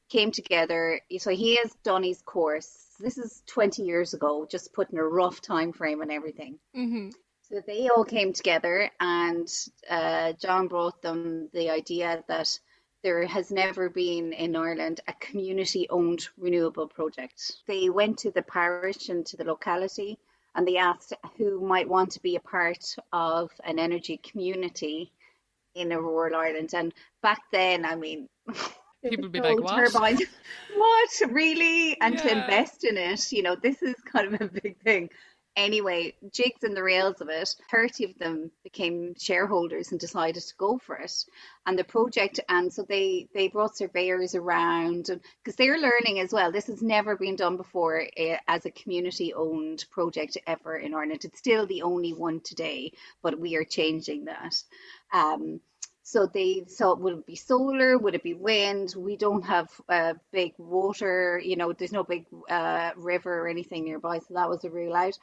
[0.10, 1.00] came together.
[1.18, 2.86] So he has done his course.
[3.00, 6.60] This is 20 years ago, just putting a rough time frame and everything.
[6.76, 7.10] Mm-hmm.
[7.50, 9.48] So they all came together, and
[9.90, 12.60] uh, John brought them the idea that
[13.04, 17.54] there has never been in Ireland a community owned renewable project.
[17.68, 20.18] They went to the parish and to the locality
[20.56, 25.12] and they asked who might want to be a part of an energy community
[25.76, 26.74] in a rural Ireland.
[26.74, 28.30] And back then, I mean,
[29.10, 30.22] People would be like, "What?" turbines.
[30.78, 32.00] what really?
[32.00, 35.10] And to invest in it, you know, this is kind of a big thing.
[35.56, 40.56] Anyway, jigs and the rails of it, 30 of them became shareholders and decided to
[40.58, 41.26] go for it.
[41.68, 45.10] And the project, and so they, they brought surveyors around
[45.44, 46.52] because they're learning as well.
[46.52, 51.24] This has never been done before eh, as a community owned project ever in Ireland.
[51.24, 54.56] It's still the only one today, but we are changing that.
[55.14, 55.62] Um,
[56.02, 57.98] so they thought, would it be solar?
[57.98, 58.94] Would it be wind?
[58.98, 63.86] We don't have uh, big water, you know, there's no big uh, river or anything
[63.86, 64.20] nearby.
[64.20, 65.18] So that was a rule out.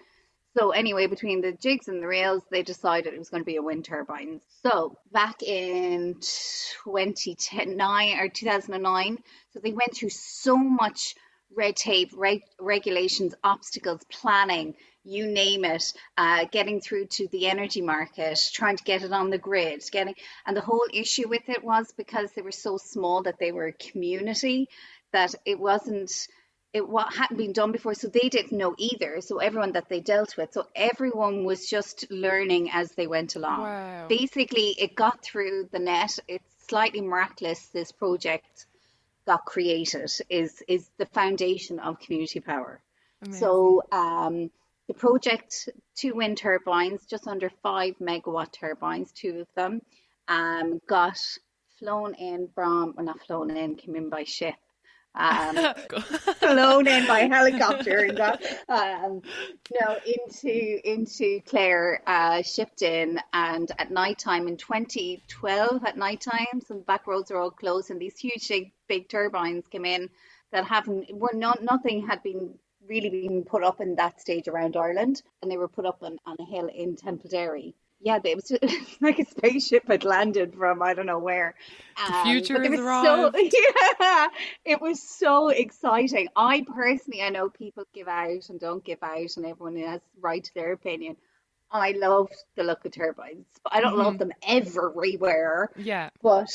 [0.56, 3.56] So anyway, between the jigs and the rails, they decided it was going to be
[3.56, 4.40] a wind turbine.
[4.62, 9.18] So back in 2009 or 2009,
[9.52, 11.14] so they went through so much
[11.54, 17.80] red tape, reg- regulations, obstacles, planning, you name it, uh, getting through to the energy
[17.80, 20.14] market, trying to get it on the grid, getting,
[20.46, 23.68] and the whole issue with it was because they were so small that they were
[23.68, 24.68] a community
[25.12, 26.28] that it wasn't
[26.72, 30.00] it what hadn't been done before so they didn't know either so everyone that they
[30.00, 34.06] dealt with so everyone was just learning as they went along Wow.
[34.08, 38.66] basically it got through the net it's slightly miraculous this project
[39.26, 42.80] got created is is the foundation of community power
[43.22, 43.40] Amazing.
[43.40, 44.50] so um
[44.86, 49.82] the project two wind turbines just under five megawatt turbines two of them
[50.28, 51.18] um got
[51.78, 54.54] flown in from well not flown in came in by ship
[55.14, 55.56] um
[56.38, 59.20] flown in by helicopter and got um,
[59.80, 66.20] no into into Clare, uh, shipped in, and at night time in 2012 at night
[66.20, 70.08] time, some back roads are all closed, and these huge big, big turbines came in
[70.52, 72.54] that haven't were not nothing had been
[72.88, 76.18] really been put up in that stage around Ireland, and they were put up on,
[76.26, 77.74] on a hill in Templederry.
[78.02, 78.50] Yeah, it was
[79.00, 81.54] like a spaceship had landed from I don't know where.
[82.02, 83.30] Um, future they has so-
[84.00, 84.28] yeah,
[84.64, 86.28] it was so exciting.
[86.34, 90.42] I personally, I know people give out and don't give out, and everyone has right
[90.42, 91.16] to their opinion.
[91.70, 93.46] I love the look of turbines.
[93.62, 96.10] But I don't love them everywhere, yeah.
[96.20, 96.50] but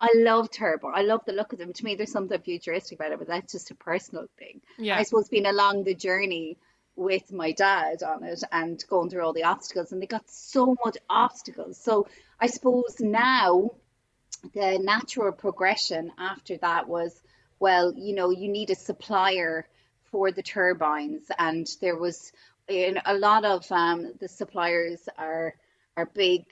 [0.00, 0.88] I love turbo.
[0.88, 1.72] I love the look of them.
[1.72, 4.60] To me, there's something futuristic about it, but that's just a personal thing.
[4.76, 4.98] Yeah.
[4.98, 6.58] I suppose being along the journey
[6.98, 10.76] with my dad on it and going through all the obstacles, and they got so
[10.84, 11.78] much obstacles.
[11.78, 12.08] So
[12.40, 13.70] I suppose now
[14.52, 17.22] the natural progression after that was,
[17.60, 19.66] well, you know, you need a supplier
[20.10, 22.32] for the turbines, and there was
[22.66, 25.54] in a lot of um, the suppliers are
[25.96, 26.44] are big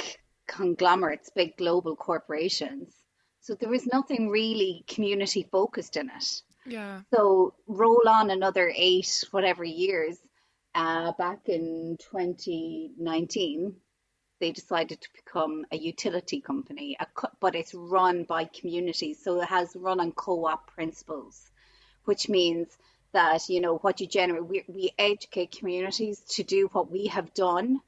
[0.47, 2.95] conglomerates, big global corporations.
[3.41, 6.43] So there was nothing really community focused in it.
[6.67, 7.01] Yeah.
[7.15, 10.19] So roll on another eight, whatever years,
[10.77, 13.75] uh, back in 2019,
[14.41, 17.07] they decided to become a utility company, a,
[17.41, 19.25] but it's run by communities.
[19.25, 21.51] So it has run on co-op principles,
[22.05, 22.77] which means
[23.13, 27.33] that, you know, what you generate, we, we educate communities to do what we have
[27.33, 27.81] done.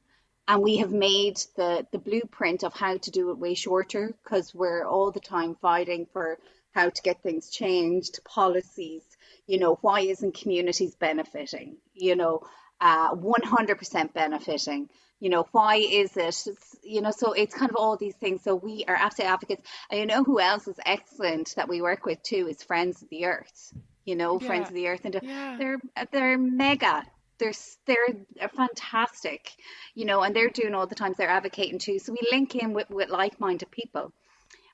[0.49, 4.55] And we have made the, the blueprint of how to do it way shorter because
[4.55, 6.39] we're all the time fighting for
[6.75, 9.03] how to get things changed, policies,
[9.47, 11.77] you know, why isn't communities benefiting?
[11.93, 12.43] You know,
[12.81, 14.89] uh, 100% benefiting.
[15.21, 16.37] You know why is it?
[16.85, 18.43] You know so it's kind of all these things.
[18.45, 19.63] So we are absolute advocates.
[19.91, 23.09] And you know who else is excellent that we work with too is friends of
[23.09, 23.73] the earth.
[24.05, 24.47] You know Yeah.
[24.47, 25.57] friends of the earth and Yeah.
[25.59, 25.79] they're
[26.13, 27.03] they're mega.
[27.39, 27.53] They're
[27.87, 29.51] they're fantastic.
[29.97, 31.99] You know and they're doing all the times they're advocating too.
[31.99, 34.13] So we link in with, with like-minded people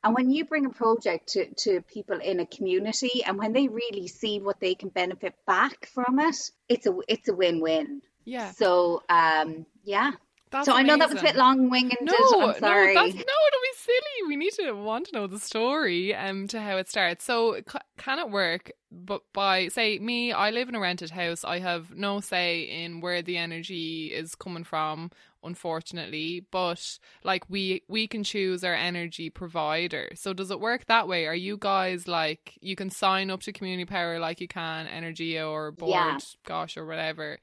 [0.05, 3.67] and when you bring a project to, to people in a community and when they
[3.69, 6.37] really see what they can benefit back from it
[6.69, 8.53] it's a it's a win-win Yeah.
[8.53, 10.13] so um yeah
[10.51, 11.97] That's so I know that was a bit long winged.
[12.01, 12.95] No, I'm sorry.
[12.95, 14.29] no, that's, no, don't be silly.
[14.29, 17.25] We need to want to know the story um to how it starts.
[17.25, 18.71] So c- can it work?
[18.93, 21.45] But by say me, I live in a rented house.
[21.45, 25.11] I have no say in where the energy is coming from,
[25.45, 26.47] unfortunately.
[26.51, 30.11] But like we we can choose our energy provider.
[30.15, 31.27] So does it work that way?
[31.27, 35.39] Are you guys like you can sign up to Community Power like you can energy
[35.39, 36.19] or Board, Yeah.
[36.47, 37.39] Gosh or whatever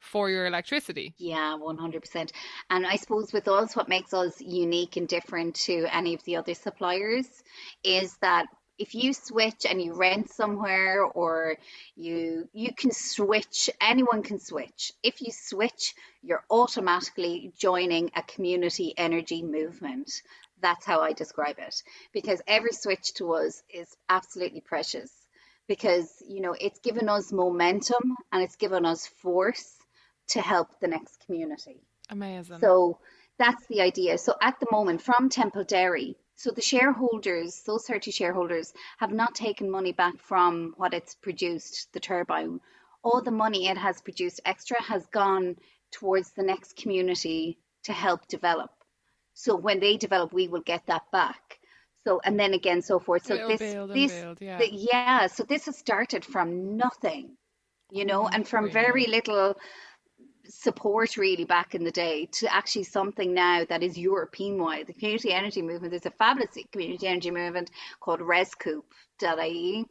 [0.00, 1.14] for your electricity?
[1.18, 2.32] Yeah, 100%.
[2.70, 6.36] And I suppose with us, what makes us unique and different to any of the
[6.36, 7.26] other suppliers
[7.84, 8.46] is that
[8.82, 11.56] if you switch and you rent somewhere or
[11.94, 14.92] you you can switch anyone can switch.
[15.04, 20.10] If you switch you're automatically joining a community energy movement.
[20.60, 21.76] That's how i describe it.
[22.12, 25.10] Because every switch to us is absolutely precious.
[25.68, 29.76] Because you know it's given us momentum and it's given us force
[30.30, 31.78] to help the next community.
[32.10, 32.58] Amazing.
[32.58, 32.98] so
[33.38, 34.18] that's the idea.
[34.18, 39.70] So at the moment, from Templederry, so the shareholders, those 30 shareholders, have not taken
[39.70, 42.60] money back from what it's produced, the turbine.
[43.02, 45.56] All the money it has produced extra has gone
[45.90, 48.70] towards the next community to help develop.
[49.34, 51.58] So when they develop, we will get that back.
[52.04, 53.24] So and then again, so forth.
[53.26, 54.58] So It'll this, this, build, yeah.
[54.58, 55.26] the- yeah.
[55.28, 57.36] So this has started from nothing,
[57.90, 59.56] you know, Oh, and from very little
[60.48, 64.86] support really back in the day to actually something now that is European wide.
[64.86, 69.84] The community energy movement, there's a fabulous community energy movement called rescoop.ie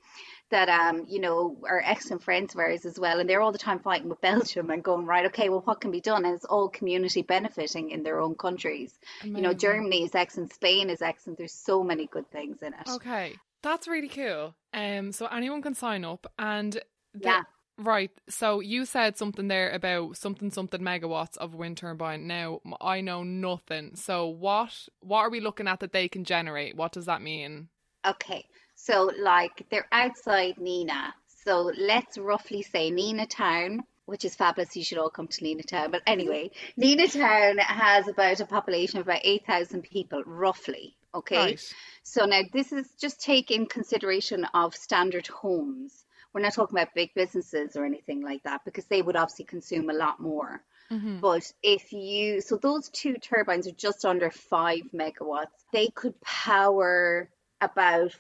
[0.50, 3.20] that um, you know, are excellent friends of ours as well.
[3.22, 5.92] And they're all the time fighting with Belgium and going, right, okay, well what can
[5.92, 6.26] be done?
[6.26, 8.94] And it's all community benefiting in their own countries.
[9.24, 11.38] You know, Germany is excellent, Spain is excellent.
[11.38, 12.90] There's so many good things in it.
[12.90, 14.54] Okay, that's really cool.
[14.74, 16.74] Um, so anyone can sign up, and
[17.14, 17.44] the- Yeah.
[17.78, 18.12] Right.
[18.30, 22.28] So you said something there about something something megawatts of wind turbine.
[22.28, 23.96] Now I know nothing.
[23.96, 26.76] So what what are we looking at that they can generate?
[26.76, 27.70] What does that mean?
[28.06, 31.14] Okay, so like they're outside Nenagh.
[31.44, 34.76] So let's roughly say Nenagh Town, which is fabulous.
[34.76, 35.90] You should all come to Nenagh Town.
[35.92, 40.96] But anyway, Nenagh Town has about a population of about 8,000 people, roughly.
[41.16, 41.74] Okay, Right.
[42.04, 46.06] so now this is just take in consideration of standard homes.
[46.34, 49.90] We're not talking about big businesses or anything like that because they would obviously consume
[49.90, 50.64] a lot more.
[50.92, 51.20] Mm-hmm.
[51.20, 55.48] But if you, so those two turbines are just under five megawatts.
[55.74, 58.14] They could power about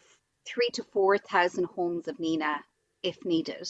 [0.46, 2.60] three to 4,000 homes of Nenagh
[3.04, 3.68] if needed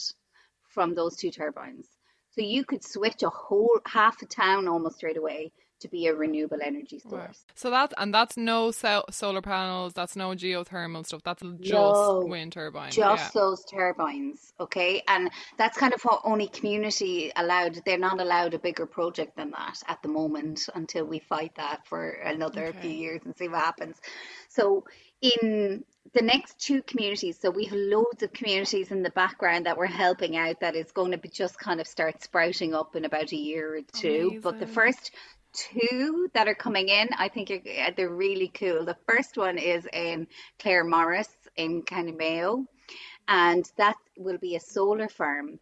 [0.68, 1.86] from those two turbines.
[2.30, 5.52] So you could switch a whole half a town almost straight away
[5.82, 7.44] to be a renewable energy source.
[7.54, 9.92] So that's and that's no cell, solar panels.
[9.92, 11.22] That's no geothermal stuff.
[11.22, 12.96] That's just No, wind turbines.
[12.96, 15.02] Just those turbines, okay?
[15.06, 17.80] And that's kind of what only community allowed.
[17.84, 21.86] They're not allowed a bigger project than that at the moment until we fight that
[21.86, 23.96] for another few years and see what happens.
[24.48, 24.84] So
[25.20, 29.78] in the next two communities, so we have loads of communities in the background that
[29.78, 33.04] we're helping out that is going to be just kind of start sprouting up in
[33.04, 34.40] about a year or two.
[34.42, 35.12] But the first
[35.52, 38.84] two that are coming in, I think are, uh, they're really cool.
[38.84, 40.26] The first one is in
[40.58, 42.66] Claremorris in County Mayo,
[43.28, 45.58] and that will be a solar farm,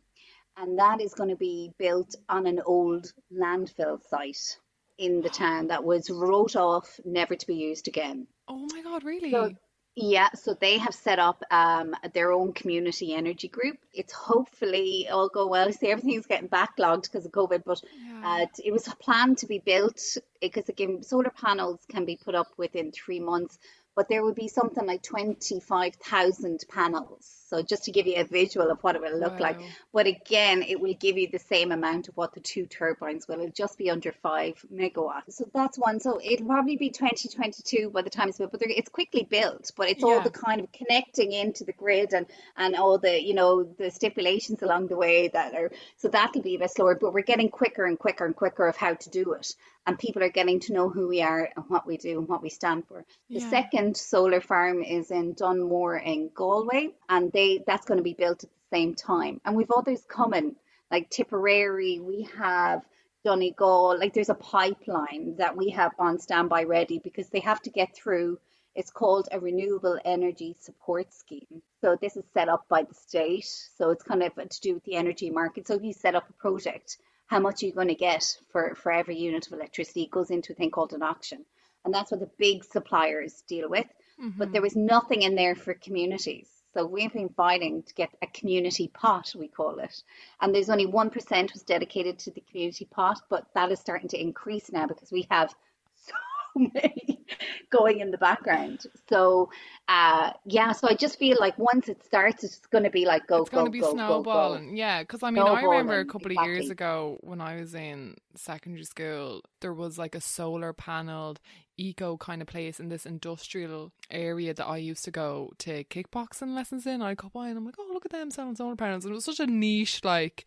[0.57, 4.59] and that is going to be built on an old landfill site
[4.98, 8.27] in the town that was wrote off, never to be used again.
[8.48, 9.31] Oh my god, really?
[9.31, 9.54] So,
[10.03, 13.77] yeah, so they have set up um, their own community energy group.
[13.92, 15.71] It's hopefully all go well.
[15.73, 18.42] See, everything's getting backlogged because of COVID, but yeah.
[18.42, 22.48] uh, it was planned to be built because again, solar panels can be put up
[22.57, 23.59] within three months,
[23.94, 28.71] but there would be something like 25,000 panels So just to give you a visual
[28.71, 29.48] of what it will look wow.
[29.48, 29.61] like.
[29.92, 33.40] But again, it will give you the same amount of what the two turbines will.
[33.40, 35.33] It'll just be under five megawatts.
[35.33, 35.98] So that's one.
[35.98, 39.73] So it'll probably be 2022 by the time it's built, but it's quickly built.
[39.77, 40.11] But it's yeah.
[40.11, 42.27] all the kind of connecting into the grid and
[42.57, 45.73] and all the you know the stipulations along the way that are.
[45.96, 46.94] So that'll be a bit slower.
[46.94, 50.23] But we're getting quicker and quicker and quicker of how to do it and people
[50.23, 52.87] are getting to know who we are and what we do and what we stand
[52.87, 53.05] for.
[53.29, 53.51] The yeah.
[53.51, 58.44] second solar farm is in Dunmore in Galway, and they that's going to be built
[58.44, 59.40] at the same time.
[59.44, 60.56] And we've others coming,
[60.90, 62.00] like Tipperary.
[62.00, 62.82] We have
[63.24, 63.98] Donegal.
[63.98, 67.94] Like there's a pipeline that we have on standby ready because they have to get
[67.94, 68.38] through.
[68.74, 71.62] It's called a renewable energy support scheme.
[71.80, 73.50] So this is set up by the state.
[73.76, 75.66] So it's kind of to do with the energy market.
[75.66, 76.98] So if you set up a project
[77.30, 80.32] how much are you going to get for, for every unit of electricity it goes
[80.32, 81.44] into a thing called an auction.
[81.84, 83.86] And that's what the big suppliers deal with.
[84.20, 84.36] Mm-hmm.
[84.36, 86.48] But there was nothing in there for communities.
[86.73, 90.02] So we've been fighting to get a community pot, we call it.
[90.40, 94.21] And there's only 1% was dedicated to the community pot, but that is starting to
[94.21, 95.52] increase now because we have
[95.96, 96.14] so
[96.54, 97.25] many
[97.71, 98.87] going in the background.
[99.08, 99.50] So
[99.88, 103.27] uh, yeah, so I just feel like once it starts, it's going to be like
[103.27, 104.64] go, it's go, going to be go, snowballing.
[104.64, 104.77] Go, go.
[104.77, 106.52] Yeah, because I mean, I remember a couple exactly.
[106.52, 111.40] of years ago when I was in secondary school, there was like a solar paneled
[111.81, 116.54] eco kind of place in this industrial area that I used to go to kickboxing
[116.54, 117.02] lessons in.
[117.02, 119.04] I'd go by and I'm like, oh, look at them selling solar panels.
[119.04, 120.44] And it was such a niche, like,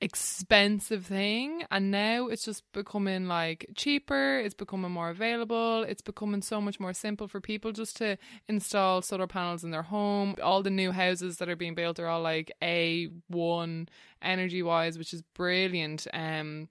[0.00, 1.64] expensive thing.
[1.70, 4.38] And now it's just becoming like cheaper.
[4.38, 5.82] It's becoming more available.
[5.82, 8.16] It's becoming so much more simple for people just to
[8.48, 10.36] install solar panels in their home.
[10.42, 13.88] All the new houses that are being built are all like a1
[14.22, 16.06] energy wise which is brilliant.
[16.12, 16.68] Um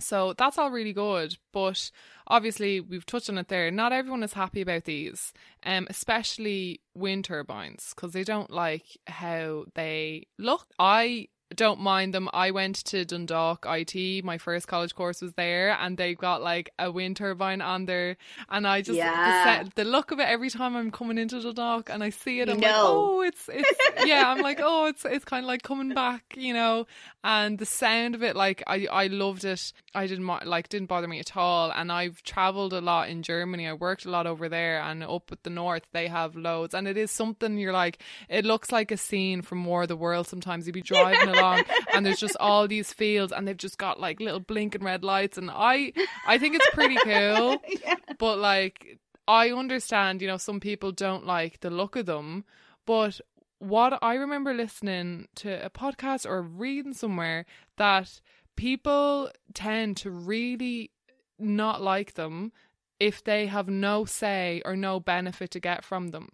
[0.00, 1.90] so that's all really good but
[2.26, 3.70] obviously we've touched on it there.
[3.70, 5.32] Not everyone is happy about these
[5.64, 10.66] um especially wind turbines because they don't like how they look.
[10.78, 12.28] I don't mind them.
[12.32, 14.24] I went to Dundalk IT.
[14.24, 18.16] My first college course was there, and they've got like a wind turbine on there.
[18.48, 19.62] And I just yeah.
[19.62, 22.48] the, the, look of it every time I'm coming into Dundalk and I see it,
[22.48, 24.28] I'm like, oh, it's it's yeah.
[24.28, 26.86] I'm like, oh, it's it's kind of like coming back, you know.
[27.22, 29.72] And the sound of it, like I I loved it.
[29.94, 31.70] I didn't like didn't bother me at all.
[31.70, 33.68] And I've travelled a lot in Germany.
[33.68, 36.74] I worked a lot over there, and up at the north they have loads.
[36.74, 37.98] And it is something you're like,
[38.28, 40.26] it looks like a scene from War of the World.
[40.26, 41.43] Sometimes you'd be driving along
[41.92, 45.38] and there's just all these fields and they've just got like little blinking red lights
[45.38, 45.92] and I
[46.26, 47.62] I think it's pretty cool.
[47.82, 47.96] yeah.
[48.18, 52.44] But like I understand, you know, some people don't like the look of them,
[52.86, 53.20] but
[53.58, 57.46] what I remember listening to a podcast or reading somewhere
[57.78, 58.20] that
[58.56, 60.90] people tend to really
[61.38, 62.52] not like them
[63.00, 66.30] if they have no say or no benefit to get from them.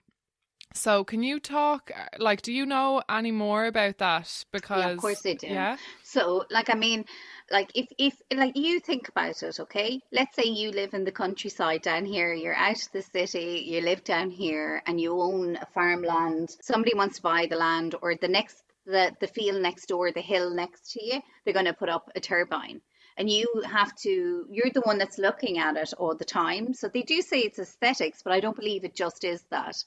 [0.72, 1.90] So, can you talk?
[1.94, 4.44] Uh, like, do you know any more about that?
[4.52, 5.48] Because yeah, of course they do.
[5.48, 5.76] Yeah.
[6.04, 7.04] So, like, I mean,
[7.50, 10.00] like if if like you think about it, okay?
[10.12, 12.32] Let's say you live in the countryside down here.
[12.32, 13.64] You're out of the city.
[13.66, 16.56] You live down here, and you own a farmland.
[16.62, 20.20] Somebody wants to buy the land, or the next the the field next door, the
[20.20, 21.20] hill next to you.
[21.44, 22.80] They're going to put up a turbine
[23.16, 26.74] and you have to you're the one that's looking at it all the time.
[26.74, 29.84] So they do say it's aesthetics but i don't believe it just is that.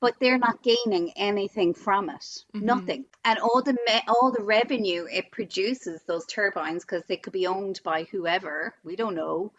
[0.00, 2.20] But they're not gaining anything from it.
[2.54, 2.64] Mm-hmm.
[2.64, 3.04] nothing.
[3.24, 3.76] And all the
[4.08, 8.96] all the revenue it produces those turbines because they could be owned by whoever we
[8.96, 9.52] don't know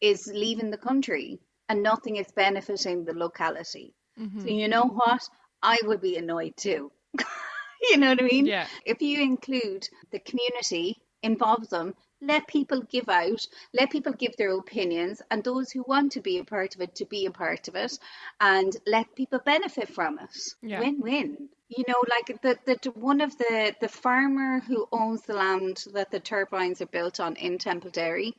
[0.00, 1.40] is leaving the country.
[1.68, 3.94] And nothing is benefiting the locality.
[4.20, 4.40] Mm-hmm.
[4.40, 5.22] so you know what?
[5.62, 6.92] I would be annoyed too.
[7.90, 8.46] You know what i mean?
[8.46, 8.66] Yeah.
[8.84, 14.52] If you include the community involve them let people give out, let people give their
[14.52, 17.68] opinions, and those who want to be a part of it to be a part
[17.68, 17.98] of it,
[18.40, 20.36] and let people benefit from it.
[20.62, 20.80] Yeah.
[20.80, 21.48] Win-win.
[21.68, 26.10] You know, like the, the one of the the farmer who owns the land that
[26.10, 28.32] the turbines are built on in Templederry.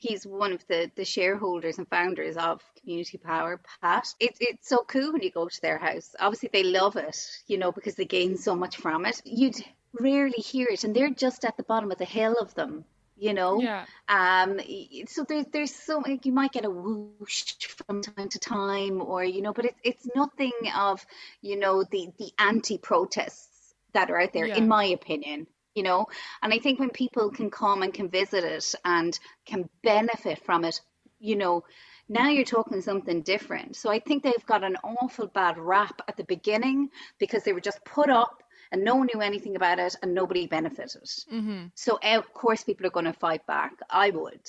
[0.00, 4.06] He's one of the, the shareholders and founders of Community Power, Pat.
[4.20, 6.14] It's it's so cool when you go to their house.
[6.20, 9.22] Obviously, they love it, you know, because they gain so much from it.
[9.24, 9.56] You'd
[9.98, 12.84] rarely hear it, and they're just at the bottom of the hill of them
[13.18, 13.60] you know?
[13.60, 13.84] Yeah.
[14.08, 14.60] Um
[15.06, 17.54] so there's there's so you might get a whoosh
[17.86, 21.04] from time to time or you know but it's it's nothing of
[21.42, 24.56] you know the the anti protests that are out there yeah.
[24.56, 26.06] in my opinion you know?
[26.42, 30.64] And i think when people can come and can visit it and can benefit from
[30.64, 30.80] it
[31.20, 31.64] you know
[32.08, 33.76] now you're talking something different.
[33.76, 37.60] So i think they've got an awful bad rap at the beginning because they were
[37.60, 38.42] just put up
[38.72, 41.02] and no one knew anything about it and nobody benefited.
[41.32, 41.66] Mm-hmm.
[41.74, 43.72] So, of course, people are going to fight back.
[43.90, 44.40] I would.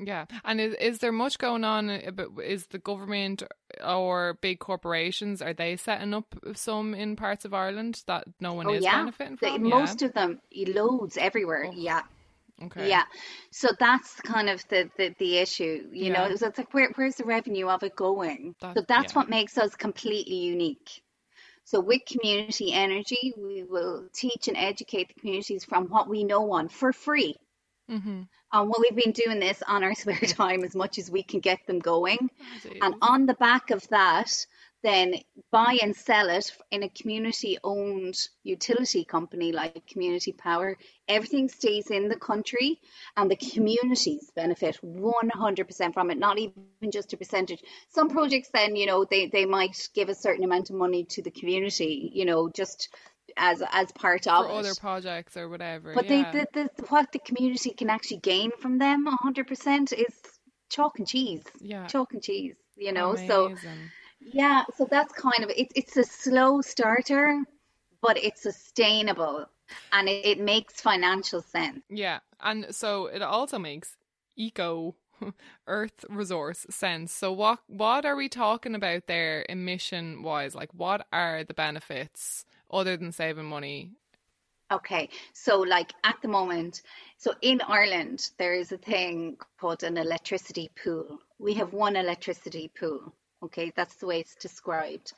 [0.00, 1.90] Yeah, and is is there much going on?
[1.90, 3.42] Is the government
[3.84, 8.68] or big corporations are they setting up some in parts of Ireland that no one
[8.68, 9.68] Oh is yeah, benefiting the, from?
[9.68, 11.64] most of them, loads everywhere.
[11.66, 12.02] Oh, Yeah,
[12.60, 12.66] yeah.
[12.66, 12.88] Okay.
[12.88, 13.02] yeah.
[13.50, 16.34] So that's kind of the the, the issue, you know.
[16.36, 18.54] So it's like where where's the revenue of it going?
[18.60, 19.18] That- So that's yeah.
[19.18, 21.02] what makes us completely unique.
[21.68, 26.52] So with community energy, we will teach and educate the communities from what we know
[26.52, 27.36] on for free.
[27.90, 28.22] Mm-hmm.
[28.54, 31.40] And what we've been doing this on our spare time as much as we can
[31.40, 32.30] get them going.
[32.80, 34.34] And on the back of that,
[34.82, 35.14] then
[35.50, 40.76] buy and sell it in a community owned utility company like Community Power.
[41.08, 42.80] Everything stays in the country
[43.16, 47.62] and the communities benefit 100% from it, not even just a percentage.
[47.88, 51.22] Some projects, then, you know, they, they might give a certain amount of money to
[51.22, 52.88] the community, you know, just
[53.36, 54.56] as as part of for it.
[54.56, 55.94] other projects or whatever.
[55.94, 56.30] But yeah.
[56.32, 60.14] they, the, the, what the community can actually gain from them 100% is
[60.70, 61.42] chalk and cheese.
[61.60, 61.86] yeah.
[61.86, 63.16] Chalk and cheese, you know.
[63.16, 63.90] So Amazing.
[64.32, 67.42] Yeah, so that's kind of it, it's a slow starter,
[68.02, 69.46] but it's sustainable
[69.92, 71.80] and it, it makes financial sense.
[71.88, 73.96] Yeah, and so it also makes
[74.36, 74.94] eco
[75.66, 77.12] earth resource sense.
[77.12, 80.54] So what what are we talking about there emission wise?
[80.54, 83.92] Like what are the benefits other than saving money?
[84.70, 86.82] Okay, so like at the moment,
[87.16, 91.20] so in Ireland, there is a thing called an electricity pool.
[91.38, 93.14] We have one electricity pool.
[93.42, 95.12] Okay, that's the way it's described.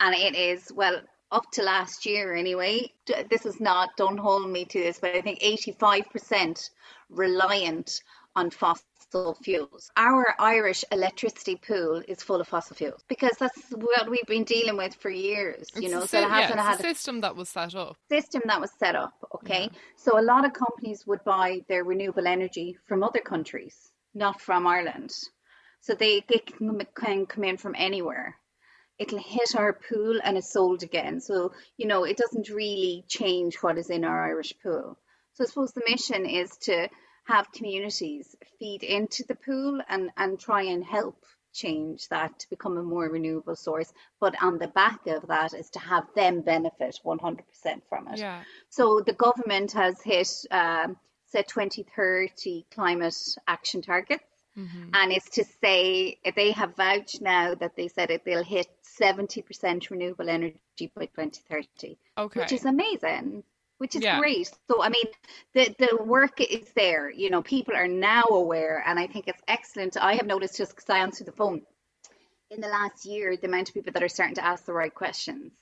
[0.00, 1.00] And it is, well,
[1.32, 2.92] up to last year anyway,
[3.28, 6.70] this is not, don't hold me to this, but I think 85%
[7.10, 8.00] reliant
[8.36, 9.90] on fossil fuels.
[9.96, 14.76] Our Irish electricity pool is full of fossil fuels because that's what we've been dealing
[14.76, 17.34] with for years, you It's know, a so it hasn't it's had a system that
[17.34, 17.96] was set up.
[18.08, 19.14] system that was set up.
[19.34, 19.64] Okay.
[19.72, 19.78] Yeah.
[19.96, 24.66] So a lot of companies would buy their renewable energy from other countries, not from
[24.66, 25.12] Ireland.
[25.84, 28.36] So they, can, can come in from anywhere.
[28.98, 31.20] It'll hit our pool and it's sold again.
[31.20, 34.96] So, you know, it doesn't really change what is in our Irish pool.
[35.34, 36.88] So I suppose the mission is to
[37.26, 41.22] have communities feed into the pool and, and try and help
[41.52, 43.92] change that to become a more renewable source.
[44.20, 47.40] But on the back of that is to have them benefit 100%
[47.90, 48.20] from it.
[48.20, 48.42] Yeah.
[48.70, 53.16] So the government has hit um, set 2030 climate
[53.46, 54.24] action targets,
[54.56, 58.68] hmm and it's to say they have vouched now that they said it they'll hit
[58.82, 62.40] 70% renewable energy by 2030, Okay.
[62.40, 63.44] which is amazing.
[63.78, 64.06] Which is Yeah.
[64.06, 64.50] great.
[64.70, 65.06] So I mean,
[65.54, 67.10] the the work is there.
[67.10, 69.96] You know, people are now aware, and I think it's excellent.
[69.96, 71.62] I have noticed just because I answered the phone
[72.50, 74.94] in the last year, the amount of people that are starting to ask the right
[74.94, 75.52] questions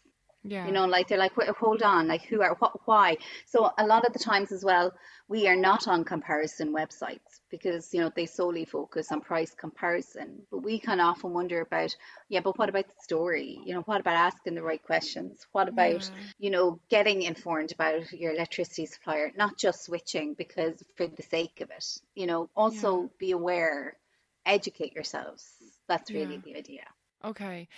[0.45, 0.67] yeah.
[0.67, 3.17] you know like they're like hold on like who are what why
[3.47, 4.93] so a lot of the times as well
[5.29, 10.43] we are not on comparison websites because you know they solely focus on price comparison
[10.51, 11.95] but we can often wonder about
[12.29, 15.69] yeah but what about the story you know what about asking the right questions what
[15.69, 16.19] about Yeah.
[16.39, 21.61] you know getting informed about your electricity supplier not just switching because for the sake
[21.61, 23.97] of it you know also be aware
[24.45, 25.49] educate yourselves
[25.89, 26.41] that's really Yeah.
[26.45, 26.85] the idea
[27.25, 27.69] Okay.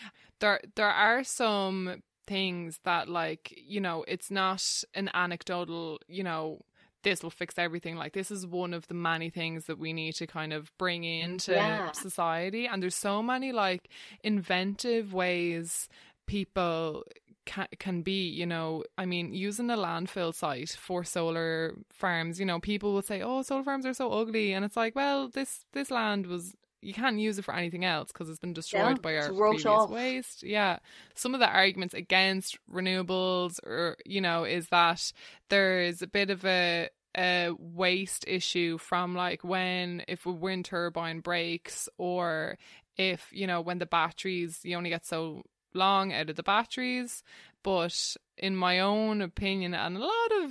[0.41, 4.63] There there are some things that like, you know, it's not
[4.95, 6.61] an anecdotal, you know,
[7.03, 7.97] this will fix everything.
[7.97, 11.05] Like this is one of the many things that we need to kind of bring
[11.05, 11.93] into Yeah.
[11.93, 13.89] society and there's so many like
[14.23, 15.89] inventive ways
[16.27, 17.05] people
[17.45, 22.47] can, can be, you know, I mean, using a landfill site for solar farms, you
[22.47, 25.67] know, people will say, "Oh, solar farms are so ugly." And it's like, well, this
[25.73, 26.55] this land was
[26.85, 29.67] you can't use it for anything else because it's been destroyed Yeah, by our previous
[29.67, 29.91] off.
[29.91, 30.43] waste.
[30.43, 30.79] Yeah.
[31.15, 35.13] Some of the arguments against renewables or you know is that
[35.49, 41.21] there's a bit of a a waste issue from like when if a wind turbine
[41.21, 42.59] breaks or
[42.97, 45.43] if you know when the batteries you only get so
[45.75, 47.23] long out of the batteries
[47.63, 50.51] but in my own opinion and a lot of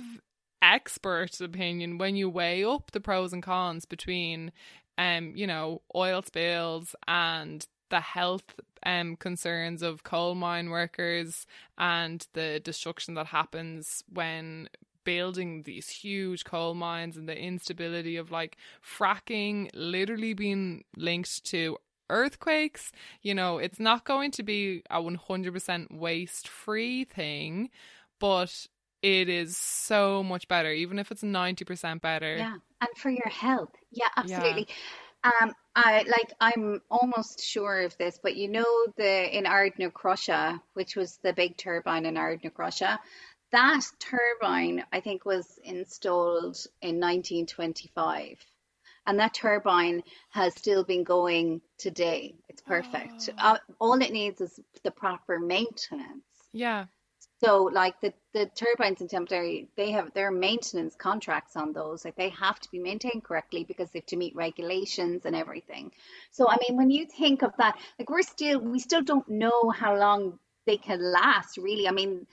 [0.62, 4.50] expert opinion when you weigh up the pros and cons between
[4.98, 8.54] um you know oil spills and the health
[8.86, 11.46] um concerns of coal mine workers
[11.78, 14.68] and the destruction that happens when
[15.04, 21.76] building these huge coal mines and the instability of like fracking literally being linked to
[22.10, 22.90] earthquakes.
[23.22, 27.70] You know it's not going to be a 100% waste free thing
[28.20, 28.66] but
[29.04, 33.68] it is so much better even if it's 90% better Yeah, and for your health.
[33.92, 34.22] Yeah, Yeah.
[34.22, 34.68] absolutely.
[35.24, 40.96] Um, I like I'm almost sure of this, but you know the in Ardnacrusha, which
[40.96, 42.98] was the big turbine in Ardnacrusha,
[43.52, 48.38] that turbine I think was installed in 1925.
[49.06, 52.34] and that turbine has still been going today.
[52.48, 53.30] It's perfect.
[53.38, 53.52] Oh.
[53.52, 56.24] Uh, all it needs is the proper maintenance.
[56.52, 56.86] Yeah.
[57.42, 62.04] So, like the the turbines in Templederry, they have their maintenance contracts on those.
[62.04, 65.92] Like they have to be maintained correctly because they have to meet regulations and everything.
[66.30, 69.70] So, I mean, when you think of that, like we're still we still don't know
[69.70, 71.58] how long they can last.
[71.58, 72.26] Really, I mean,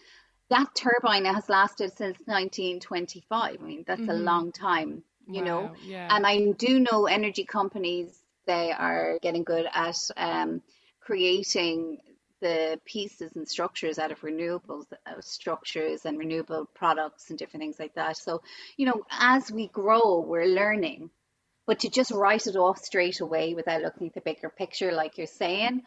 [0.49, 3.57] that turbine has lasted since 1925.
[3.61, 4.23] I mean, that's a Mhm.
[4.23, 5.71] long time, you know.
[5.83, 6.07] Yeah.
[6.09, 10.61] And I do know energy companies, they are getting good at um,
[10.99, 11.99] creating
[12.41, 17.79] the pieces and structures out of renewables uh, structures and renewable products and different things
[17.79, 18.17] like that.
[18.17, 18.41] So,
[18.77, 21.09] you know, as we grow, we're learning.
[21.67, 25.17] But to just write it off straight away without looking at the bigger picture, like
[25.17, 25.83] you're saying,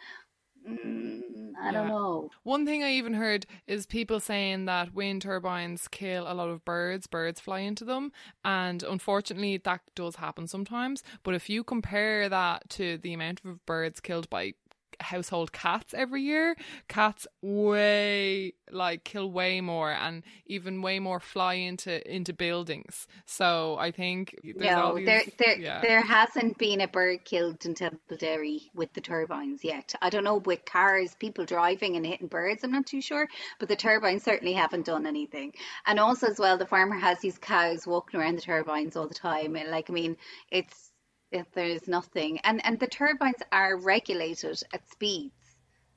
[0.66, 2.30] mm, I don't know.
[2.42, 6.64] One thing I even heard is people saying that wind turbines kill a lot of
[6.64, 8.12] birds, birds fly into them,
[8.44, 11.02] and unfortunately that does happen sometimes.
[11.22, 14.54] But if you compare that to the amount of birds killed by
[15.00, 16.56] household cats every year,
[16.88, 23.06] cats way like kill way more and even way more fly into into buildings.
[23.26, 25.80] So I think there's all No, these, there, there, yeah.
[25.80, 29.94] there hasn't been a bird killed in Templederry with the turbines yet.
[30.02, 32.64] I don't know with cars, people driving and hitting birds.
[32.64, 33.28] I'm not too sure,
[33.58, 35.52] but the turbines certainly haven't done anything.
[35.86, 39.14] And also, as well, the farmer has these cows walking around the turbines all the
[39.14, 40.16] time, and like, I mean,
[40.50, 40.90] it's
[41.34, 45.34] it, there's nothing, and and the turbines are regulated at speeds.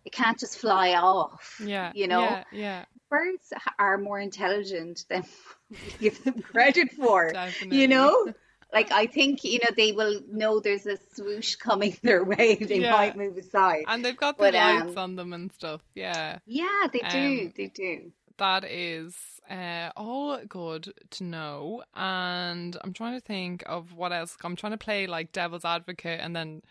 [0.06, 1.60] It can't just fly off.
[1.64, 2.22] yeah, you know.
[2.22, 5.24] yeah, yeah, Birds are more intelligent than
[5.70, 7.80] we give them credit for definitely.
[7.80, 8.34] you know
[8.74, 12.80] like i think you know they will know there's a swoosh coming their way they
[12.80, 12.92] Yeah.
[12.92, 15.82] might move aside and they've got the But, lights um, on them and stuff.
[15.96, 16.40] Yeah.
[16.46, 19.16] yeah they do Um, they do that is
[19.50, 21.84] uh, all good to know.
[21.96, 24.38] And I'm trying to think of what else.
[24.44, 26.62] I'm trying to play like devil's advocate and then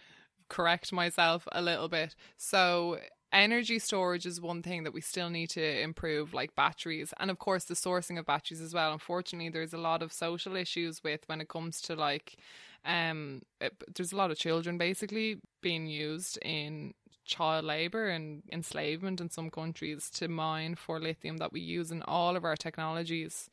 [0.49, 2.14] correct myself a little bit.
[2.37, 2.99] So,
[3.37, 7.39] energy storage is one thing that we still need to improve, like batteries, and of
[7.39, 8.93] course, the sourcing of batteries as well.
[8.93, 12.37] Unfortunately, there's a lot of social issues with when it comes to like.
[12.84, 19.20] Um, it, there's a lot of children basically being used in child labor and enslavement
[19.20, 23.51] in some countries to mine for lithium that we use in all of our technologies.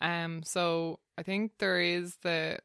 [0.00, 2.58] Um, so I think there is the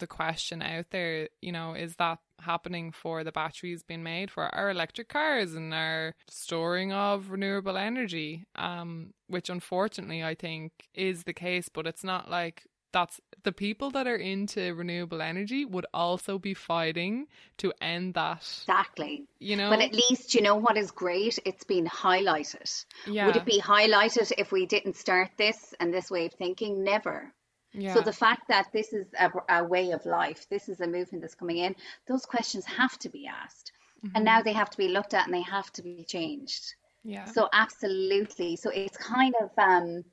[0.00, 4.54] the question out there, you know, is that happening for the batteries being made for
[4.54, 8.46] our electric cars and our storing of renewable energy?
[8.56, 13.90] Um, which unfortunately I think is the case, but it's not like that's the people
[13.90, 17.26] that are into renewable energy would also be fighting
[17.58, 18.38] to end that.
[18.38, 19.24] exactly.
[19.38, 21.38] You know, but at least you know what is great?
[21.44, 22.84] It's been highlighted.
[23.06, 26.84] Yeah, would it be highlighted if we didn't start this and this way of thinking?
[26.84, 27.32] Never
[27.72, 27.86] yeah.
[27.86, 31.22] so the fact that this is a, a way of life this is a movement
[31.22, 31.74] that's coming in
[32.08, 34.14] those questions have to be asked Mhm.
[34.14, 37.32] and now they have to be looked at and they have to be changed yeah,
[37.36, 38.56] So absolutely.
[38.56, 40.04] So it's kind of um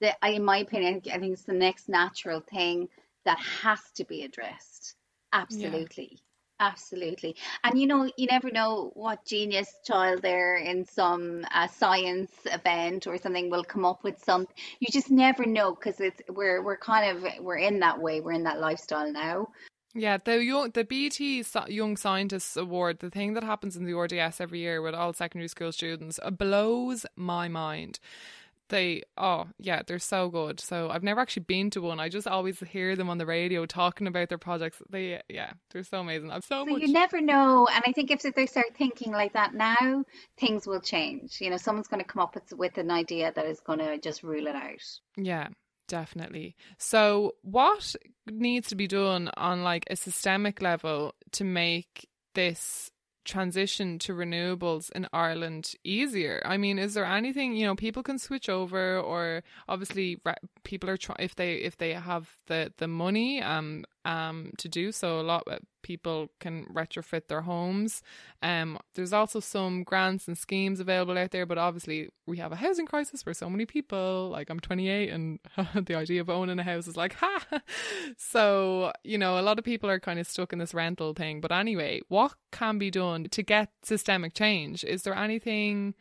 [0.00, 2.88] the in my opinion, I think it's the next natural thing
[3.24, 4.96] that has to be addressed.
[5.32, 6.23] Absolutely.
[6.60, 7.34] Absolutely.
[7.64, 13.08] And you know, you never know what genius child there in some uh, science event
[13.08, 14.46] or something will come up with some
[14.78, 18.32] you just never know because it's we're we're kind of we're in that way, we're
[18.32, 19.48] in that lifestyle now.
[19.96, 24.40] Yeah, the young, the BT Young Scientists Award, the thing that happens in the RDS
[24.40, 28.00] every year with all secondary school students, blows my mind.
[28.70, 30.58] They, oh yeah, they're so good.
[30.60, 32.00] So I've never actually been to one.
[32.00, 34.80] I just always hear them on the radio talking about their projects.
[34.90, 36.30] They, yeah, they're so amazing.
[36.30, 36.82] I've so So much.
[36.82, 40.04] you never know, and I think if they start thinking like that now,
[40.38, 41.40] things will change.
[41.40, 43.98] You know, someone's going to come up with with an idea that is going to
[43.98, 44.80] just rule it out.
[45.16, 45.48] Yeah,
[45.88, 46.56] definitely.
[46.78, 47.94] So, what
[48.30, 52.90] needs to be done on like a systemic level to make this
[53.24, 56.42] transition to renewables in Ireland easier?
[56.44, 60.90] I mean, is there anything, you know, people can switch over or obviously re- people
[60.90, 64.92] are trying if they if they have the the money um um to do.
[64.92, 68.02] So a lot of people can retrofit their homes.
[68.42, 72.56] Um there's also some grants and schemes available out there but obviously we have a
[72.56, 74.30] housing crisis for so many people.
[74.30, 75.38] Like I'm 28 and
[75.86, 77.44] the idea of owning a house is like ha!
[78.16, 81.40] So you know a lot of people are kind of stuck in this rental thing.
[81.40, 84.84] But anyway what can be done to get systemic change?
[84.84, 85.94] Is there anything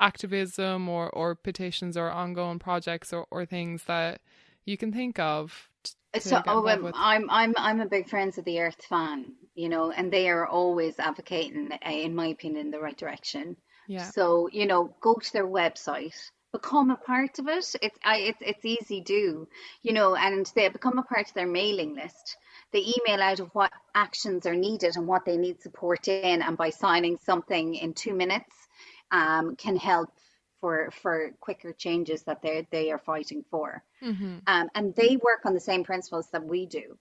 [0.00, 4.20] activism or or petitions or ongoing projects or, or things that
[4.64, 5.69] you can think of
[6.18, 6.90] So oh, um.
[6.94, 10.46] I'm I'm I'm a big Friends of the Earth fan, you know, and they are
[10.46, 13.56] always advocating, uh, in my opinion, the right direction.
[13.86, 16.16] yeah So you know, go to their website,
[16.52, 19.48] become a part of it, it's I, it's it's easy do,
[19.82, 22.36] you know, and they become a part of their mailing list.
[22.72, 26.56] They email out of what actions are needed and what they need support in, and
[26.56, 28.54] by signing something in two minutes,
[29.12, 30.10] um, can help
[30.60, 33.82] for for quicker changes that they they are fighting for.
[34.02, 34.38] Mm-hmm.
[34.46, 36.98] Um, and they work on the same principles that we do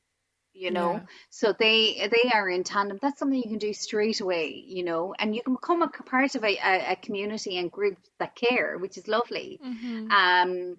[0.53, 1.01] you know Yeah.
[1.29, 5.13] so they they are in tandem that's something you can do straight away you know
[5.19, 8.77] and you can become a part of a, a, a community and group that care
[8.79, 10.09] which is lovely Mm-hmm.
[10.11, 10.77] um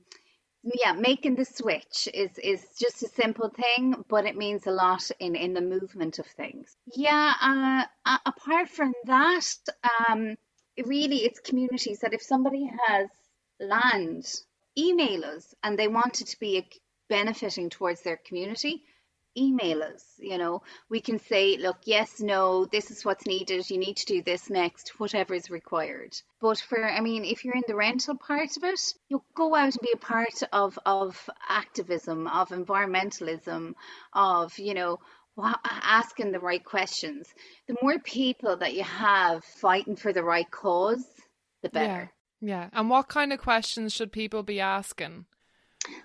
[0.62, 5.08] yeah making the switch is is just a simple thing but it means a lot
[5.20, 9.46] in in the movement of things yeah uh, a- apart from that
[10.08, 10.36] um
[10.86, 13.08] really it's communities that if somebody has
[13.60, 14.26] land
[14.78, 16.66] email us and they want it to be
[17.08, 18.82] benefiting towards their community
[19.36, 20.62] email us you know?
[20.88, 24.50] We can say look yes no this is what's needed you need to do this
[24.50, 26.16] next whatever is required.
[26.40, 29.74] But for i mean if you're in the rental part of it you'll go out
[29.74, 33.74] and be a part of of activism of environmentalism
[34.12, 34.98] of you know
[35.42, 37.28] asking the right questions
[37.66, 41.04] the more people that you have fighting for the right cause
[41.62, 42.10] the better
[42.40, 42.68] Yeah.
[42.72, 45.26] And what kind of questions should people be asking?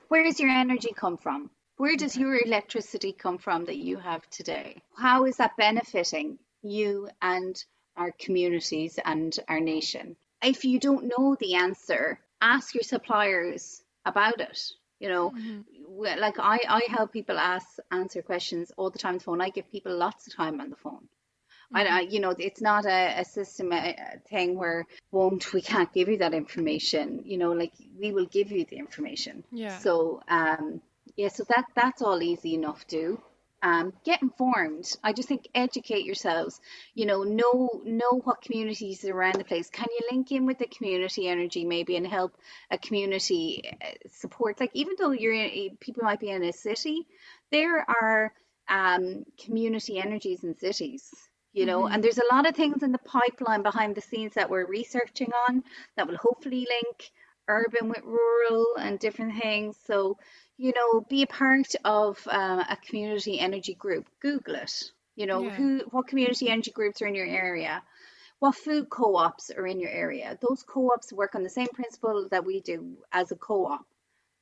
[0.09, 1.49] Where does your energy come from?
[1.77, 4.81] Where does your electricity come from that you have today?
[4.97, 7.61] How is that benefiting you and
[7.97, 10.15] our communities and our nation?
[10.41, 14.71] If you don't know the answer, ask your suppliers about it.
[14.99, 15.63] You know, Well,
[15.97, 19.41] like I, I help people ask answer questions all the time on the phone.
[19.41, 21.07] I give people lots of time on the phone.
[21.73, 25.61] I, I, you know, it's not a, a system a, a thing where won't we
[25.61, 27.23] can't give you that information.
[27.25, 29.43] You know, like we will give you the information.
[29.51, 29.77] Yeah.
[29.79, 30.81] So um,
[31.15, 33.21] yeah, so that that's all easy enough to do.
[33.66, 34.95] Um, get informed.
[35.03, 36.61] I just think educate yourselves.
[36.93, 39.72] You know, know know what communities are around the place.
[39.72, 42.38] Can you link in with the community energy maybe and help
[42.70, 44.59] a community uh, support?
[44.59, 47.07] Like even though you're in, people might be in a city,
[47.51, 48.32] there are
[48.70, 51.09] um, community energies in cities.
[51.51, 54.49] You know, and there's a lot of things in the pipeline behind the scenes that
[54.49, 55.63] we're researching on
[55.95, 57.11] that will hopefully link
[57.47, 59.78] urban with rural and different things.
[59.86, 60.18] So,
[60.58, 64.08] you know, be a part of uh, a community energy group.
[64.22, 64.91] Google it.
[65.16, 65.56] You know, Yeah.
[65.56, 67.84] who, what community energy groups are in your area?
[68.39, 70.38] What food co-ops are in your area?
[70.41, 73.86] Those co-ops work on the same principle that we do as a co-op.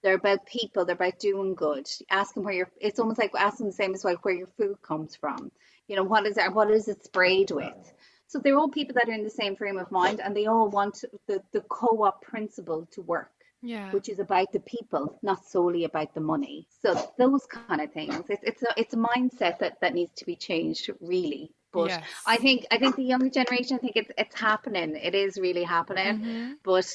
[0.03, 0.85] They're about people.
[0.85, 1.87] They're about doing good.
[2.09, 2.71] Ask them where your.
[2.81, 5.51] It's almost like asking the same as like where your food comes from.
[5.87, 6.53] You know, what is it?
[6.53, 7.93] What is it sprayed with?
[8.27, 10.69] So they're all people that are in the same frame of mind, and they all
[10.69, 13.31] want the the co-op principle to work
[13.65, 13.91] Yeah.
[13.91, 16.67] which is about the people, not solely about the money.
[16.81, 18.23] So those kind of things.
[18.29, 21.51] It's it's a it's a mindset that that needs to be changed, really.
[21.71, 22.03] But Yes.
[22.27, 24.95] I think I think the younger generation, I think it's it's happening.
[24.97, 26.19] It is really happening.
[26.19, 26.55] Mhm.
[26.63, 26.85] But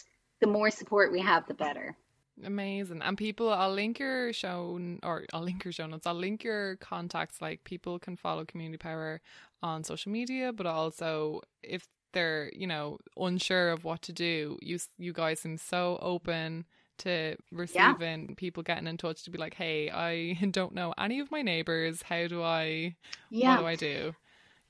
[0.41, 1.97] the more support we have, the better.
[2.45, 3.03] Amazing.
[3.03, 6.07] And people, I'll link your show, or I'll link your show notes.
[6.07, 7.41] I'll link your contacts.
[7.41, 9.21] Like people can follow Community Power
[9.63, 14.79] on social media, but also if they're, you know, unsure of what to do, you
[14.99, 16.65] you guys seem so open
[16.99, 21.31] to receiving people getting in touch to be like, hey, I don't know any of
[21.31, 22.03] my neighbors.
[22.03, 22.97] How do I?
[23.31, 23.55] Yeah.
[23.55, 24.15] What do I do?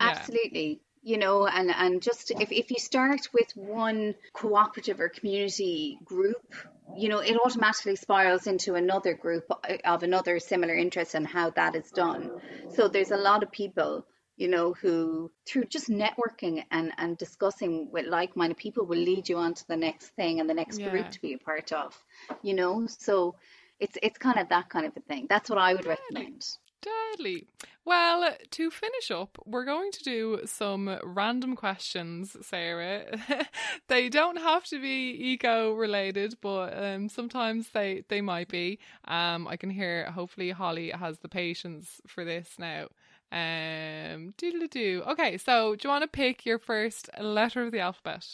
[0.00, 0.80] Absolutely.
[1.02, 6.54] You know, and, and just if, if you start with one cooperative or community group,
[6.96, 11.50] you know, it automatically spirals into another group uh, of another similar interest and how
[11.50, 12.30] that is done.
[12.74, 14.04] So there's a lot of people,
[14.38, 19.28] you know, who through just networking and, and discussing with like minded people will lead
[19.28, 20.90] you on to the next thing and the next Yeah.
[20.90, 21.96] group to be a part of,
[22.42, 22.86] you know.
[22.86, 23.34] So
[23.80, 25.26] it's it's kind of that kind of a thing.
[25.28, 26.46] That's what I would recommend.
[26.80, 27.48] Deadly.
[27.84, 33.06] Well, to finish up, we're going to do some random questions, Sarah.
[33.88, 38.78] they don't have to be eco related, but um, sometimes they, they might be.
[39.06, 42.88] Um, I can hear, hopefully, Holly has the patience for this now.
[43.30, 45.02] Um, doodle do.
[45.06, 48.26] Okay, so do you want to pick your first letter of the alphabet?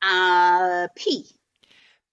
[0.00, 1.26] Uh, P.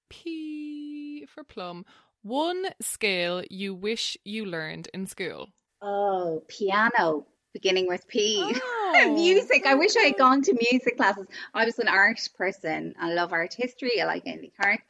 [0.10, 1.86] P for plum.
[2.22, 5.50] One skill you wish you learned in school.
[5.82, 8.56] Oh, piano, beginning with P.
[8.96, 9.66] Oh, music.
[9.66, 11.26] I wish I had gone to music classes.
[11.54, 12.94] I was an art person.
[13.00, 14.00] I love art history.
[14.00, 14.82] I like antique art.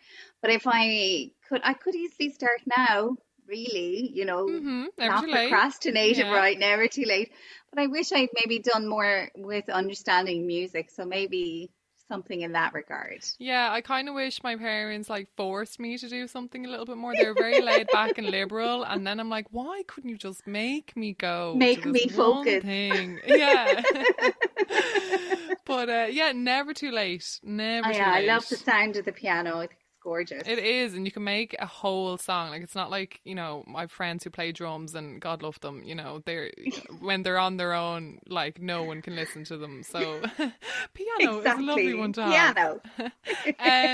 [0.42, 3.16] But if I could, I could easily start now.
[3.48, 4.86] Really, you know, Mm-hmm.
[5.00, 5.50] Not too late.
[5.50, 6.34] procrastinate Yeah.
[6.34, 7.32] right, never too late.
[7.72, 10.90] But I wish I'd maybe done more with understanding music.
[10.92, 11.72] So maybe
[12.08, 13.24] something in that regard.
[13.40, 16.86] Yeah, I kind of wish my parents like forced me to do something a little
[16.86, 17.14] bit more.
[17.16, 20.46] They were very laid back and liberal, and then I'm like, why couldn't you just
[20.46, 21.56] make me go?
[21.58, 22.64] Make me focus.
[22.64, 23.20] Thing?
[23.26, 23.82] Yeah.
[25.66, 27.40] but uh, yeah, never too late.
[27.44, 29.58] Never Oh, too yeah, I love the sound of the piano.
[29.58, 30.44] I think gorgeous.
[30.46, 32.50] It is, and you can make a whole song.
[32.50, 35.84] Like it's not like you know my friends who play drums and God love them.
[35.84, 36.52] You know they're
[37.00, 39.84] when they're on their own, like no one can listen to them.
[39.84, 40.22] So
[40.94, 42.56] piano is a lovely one to have.
[42.56, 42.82] Piano.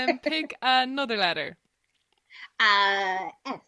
[0.10, 1.56] um, pick another letter.
[2.58, 3.60] Uh, S.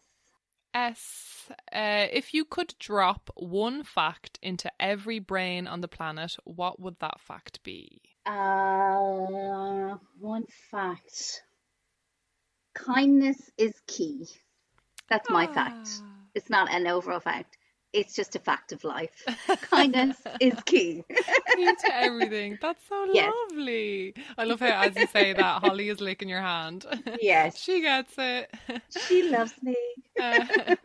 [0.73, 1.33] S.
[1.71, 6.97] Uh, if you could drop one fact into every brain on the planet, what would
[6.99, 8.01] that fact be?
[8.25, 11.43] Uh, one fact.
[12.73, 14.27] Kindness is key.
[15.09, 16.01] That's my fact.
[16.01, 16.01] Ah.
[16.35, 17.57] It's not an overall fact.
[17.93, 19.23] It's just a fact of life.
[19.61, 21.03] Kindness is key.
[21.55, 22.57] Key to everything.
[22.59, 23.31] That's so Yes.
[23.51, 24.15] lovely.
[24.37, 26.85] I love how, as you say that, Holly is licking your hand.
[27.19, 27.57] Yes.
[27.63, 28.51] she gets it.
[28.89, 29.75] She loves me.
[30.19, 30.75] Uh,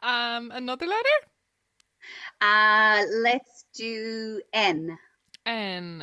[0.00, 1.18] um, another letter?
[2.40, 4.98] Uh, let's do N.
[5.46, 6.02] N.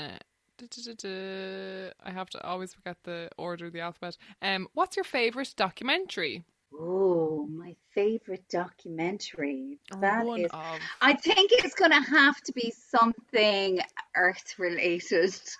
[2.05, 4.17] I have to always forget the order of the alphabet.
[4.41, 6.43] Um, what's your favorite documentary?
[6.73, 9.79] Oh, my favorite documentary.
[9.99, 10.51] That one is.
[10.51, 10.79] of.
[11.01, 13.79] I think it's going to have to be something
[14.15, 15.39] Earth related.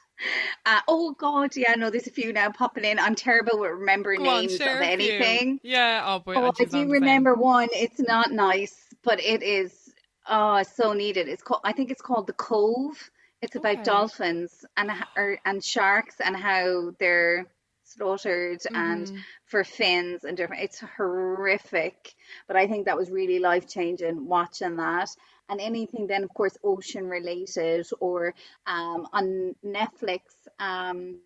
[0.68, 3.00] Uh, oh God, yeah, no, there's a few now popping in.
[3.00, 5.60] I'm terrible with remembering Go names share of anything.
[5.64, 6.04] Yeah.
[6.06, 6.36] Oh boy.
[6.36, 7.70] Oh, I I'm do remember one.
[7.72, 9.92] It's not nice, but it is.
[10.30, 11.28] Oh, so needed.
[11.28, 11.62] It's called.
[11.64, 13.10] I think it's called the Cove.
[13.42, 13.84] It's about Okay.
[13.84, 17.48] dolphins and or, and sharks and how they're
[17.84, 19.26] slaughtered and Mhm.
[19.46, 20.64] for fins and different.
[20.64, 22.14] It's horrific,
[22.48, 25.10] but I think that was really life changing watching that.
[25.50, 28.34] And anything then, of course, ocean related or
[28.66, 30.22] um, on Netflix.
[30.60, 31.20] Um,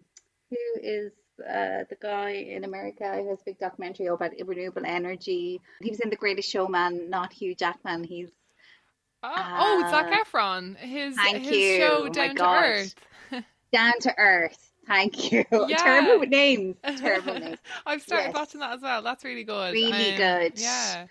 [0.49, 5.61] who is uh, the guy in America who has a big documentary about renewable energy?
[5.81, 8.03] He was in The Greatest Showman, not Hugh Jackman.
[8.03, 8.31] He's
[9.35, 10.77] Oh, oh, Zac Uh, Efron.
[10.77, 11.77] His thank his you.
[11.79, 12.63] show Oh Down to God.
[12.63, 12.95] Earth.
[13.71, 14.71] down to earth.
[14.87, 15.43] Thank you.
[15.67, 15.77] Yeah.
[15.77, 16.75] Terrible names.
[16.97, 17.57] Terrible names.
[17.85, 18.35] I've started Yes.
[18.35, 19.01] watching that as well.
[19.01, 19.73] That's really good.
[19.73, 20.53] Really Um, good.
[20.59, 21.07] Yeah.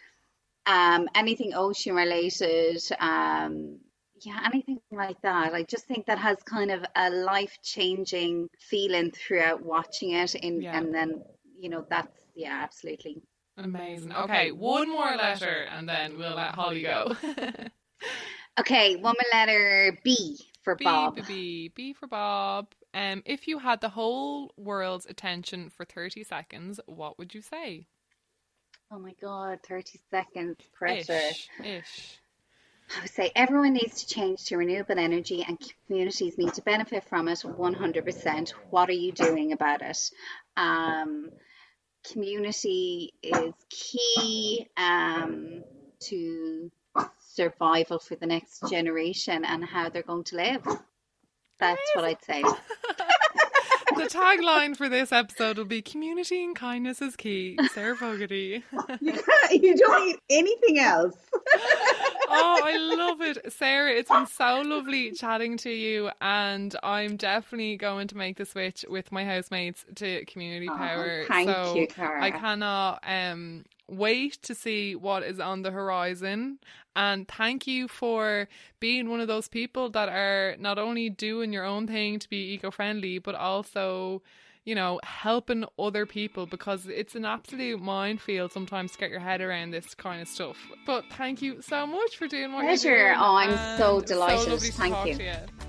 [0.66, 3.80] um, anything ocean related, um,
[4.20, 5.52] yeah, anything like that.
[5.52, 10.34] I just think that has kind of a life changing feeling throughout watching it.
[10.36, 10.78] In Yeah.
[10.78, 11.22] and then
[11.58, 13.22] you know that's yeah, absolutely.
[13.58, 14.12] Amazing.
[14.12, 17.14] Okay, one more letter and then we'll let Holly go.
[18.58, 21.16] Okay, one more letter B for B, Bob.
[21.16, 22.68] B, B, B for Bob.
[22.94, 27.86] Um, if you had the whole world's attention for 30 seconds, what would you say?
[28.92, 31.14] Oh my God, thirty seconds pressure.
[31.14, 31.48] Ish.
[31.64, 32.18] Ish.
[32.96, 37.02] I would say everyone needs to change to renewable energy and communities need to benefit
[37.04, 38.50] from it 100%.
[38.70, 39.98] What are you doing about it?
[40.56, 41.30] Um,
[42.12, 45.64] community is key um,
[46.00, 46.70] to
[47.34, 50.64] survival for the next generation and how they're going to live.
[51.58, 52.42] That's what I'd say.
[53.96, 57.56] The tagline for this episode will be Community and kindness is key.
[57.72, 58.64] Sarah Fogarty.
[59.00, 61.14] you don't need anything else.
[62.28, 63.52] oh, I love it.
[63.52, 68.44] Sarah, it's been so lovely chatting to you, and I'm definitely going to make the
[68.44, 71.24] switch with my housemates to community Oh, power.
[71.28, 72.20] thank so you, Cara.
[72.20, 76.58] I cannot um wait to see what is on the horizon.
[76.96, 78.48] And thank you for
[78.80, 82.54] being one of those people that are not only doing your own thing to be
[82.54, 84.22] eco friendly, but also
[84.64, 89.40] you know, helping other people because it's an absolute minefield sometimes to get your head
[89.40, 90.56] around this kind of stuff.
[90.86, 92.88] But thank you so much for doing what Pleasure.
[92.88, 93.18] you're doing.
[93.20, 94.58] Oh, I'm so delighted.
[94.60, 95.26] to Thank you.
[95.26, 95.63] you.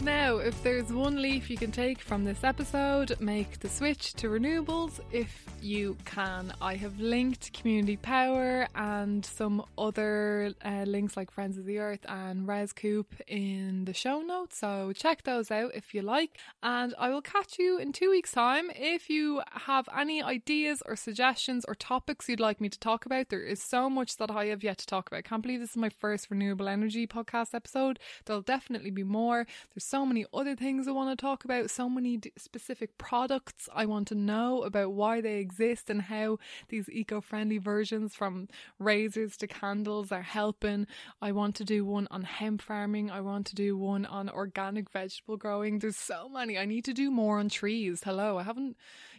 [0.00, 4.28] Now, if there's one leaf you can take from this episode, make the switch to
[4.28, 6.52] renewables if you can.
[6.60, 12.04] I have linked Community Power and some other uh, links like Friends of the Earth
[12.06, 16.38] and ResCoop in the show notes, so check those out if you like.
[16.62, 18.70] And I will catch you in two weeks' time.
[18.76, 23.30] If you have any ideas or suggestions or topics you'd like me to talk about,
[23.30, 25.18] there is so much that I have yet to talk about.
[25.18, 27.98] I can't believe this is my first renewable energy podcast episode.
[28.26, 29.46] There'll definitely be more.
[29.74, 33.68] There's so many other things I want to talk about, so many d- specific products
[33.72, 38.48] I want to know about why they exist and how these eco friendly versions from
[38.78, 40.86] razors to candles are helping.
[41.22, 44.90] I want to do one on hemp farming, I want to do one on organic
[44.90, 45.78] vegetable growing.
[45.78, 46.58] There's so many.
[46.58, 48.02] I need to do more on trees.
[48.04, 48.76] Hello, I haven't.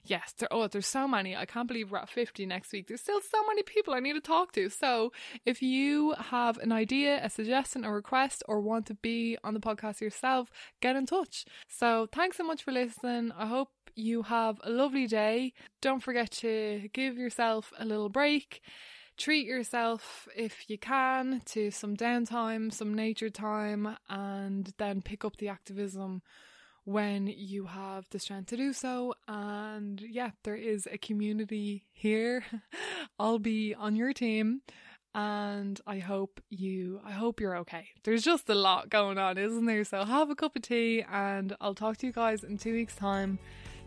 [0.08, 1.36] Yes, there, oh, there's so many.
[1.36, 2.88] I can't believe we're at 50 next week.
[2.88, 4.70] There's still so many people I need to talk to.
[4.70, 5.12] So,
[5.46, 9.60] if you have an idea, a suggestion, a request, or want to be on the
[9.60, 10.50] podcast yourself,
[10.82, 11.46] get in touch.
[11.68, 13.34] So, thanks so much for listening.
[13.38, 15.54] I hope you have a lovely day.
[15.82, 18.62] Don't forget to give yourself a little break.
[19.18, 25.38] Treat yourself if you can to some downtime, some nature time, and then pick up
[25.38, 26.22] the activism
[26.88, 29.14] when you have the strength to do so.
[29.28, 32.46] And yeah, there is a community here.
[33.20, 34.62] I'll be on your team
[35.14, 37.90] and I hope you I hope you're okay.
[38.06, 39.84] There's just a lot going on, isn't there?
[39.84, 42.96] So have a cup of tea and I'll talk to you guys in 2 weeks
[42.96, 43.38] time.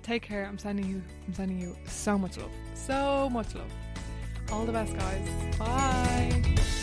[0.03, 0.44] Take care.
[0.44, 2.53] I'm sending you I'm sending you so much love.
[2.74, 3.72] So much love.
[4.53, 5.57] All the best guys.
[5.59, 6.79] Bye.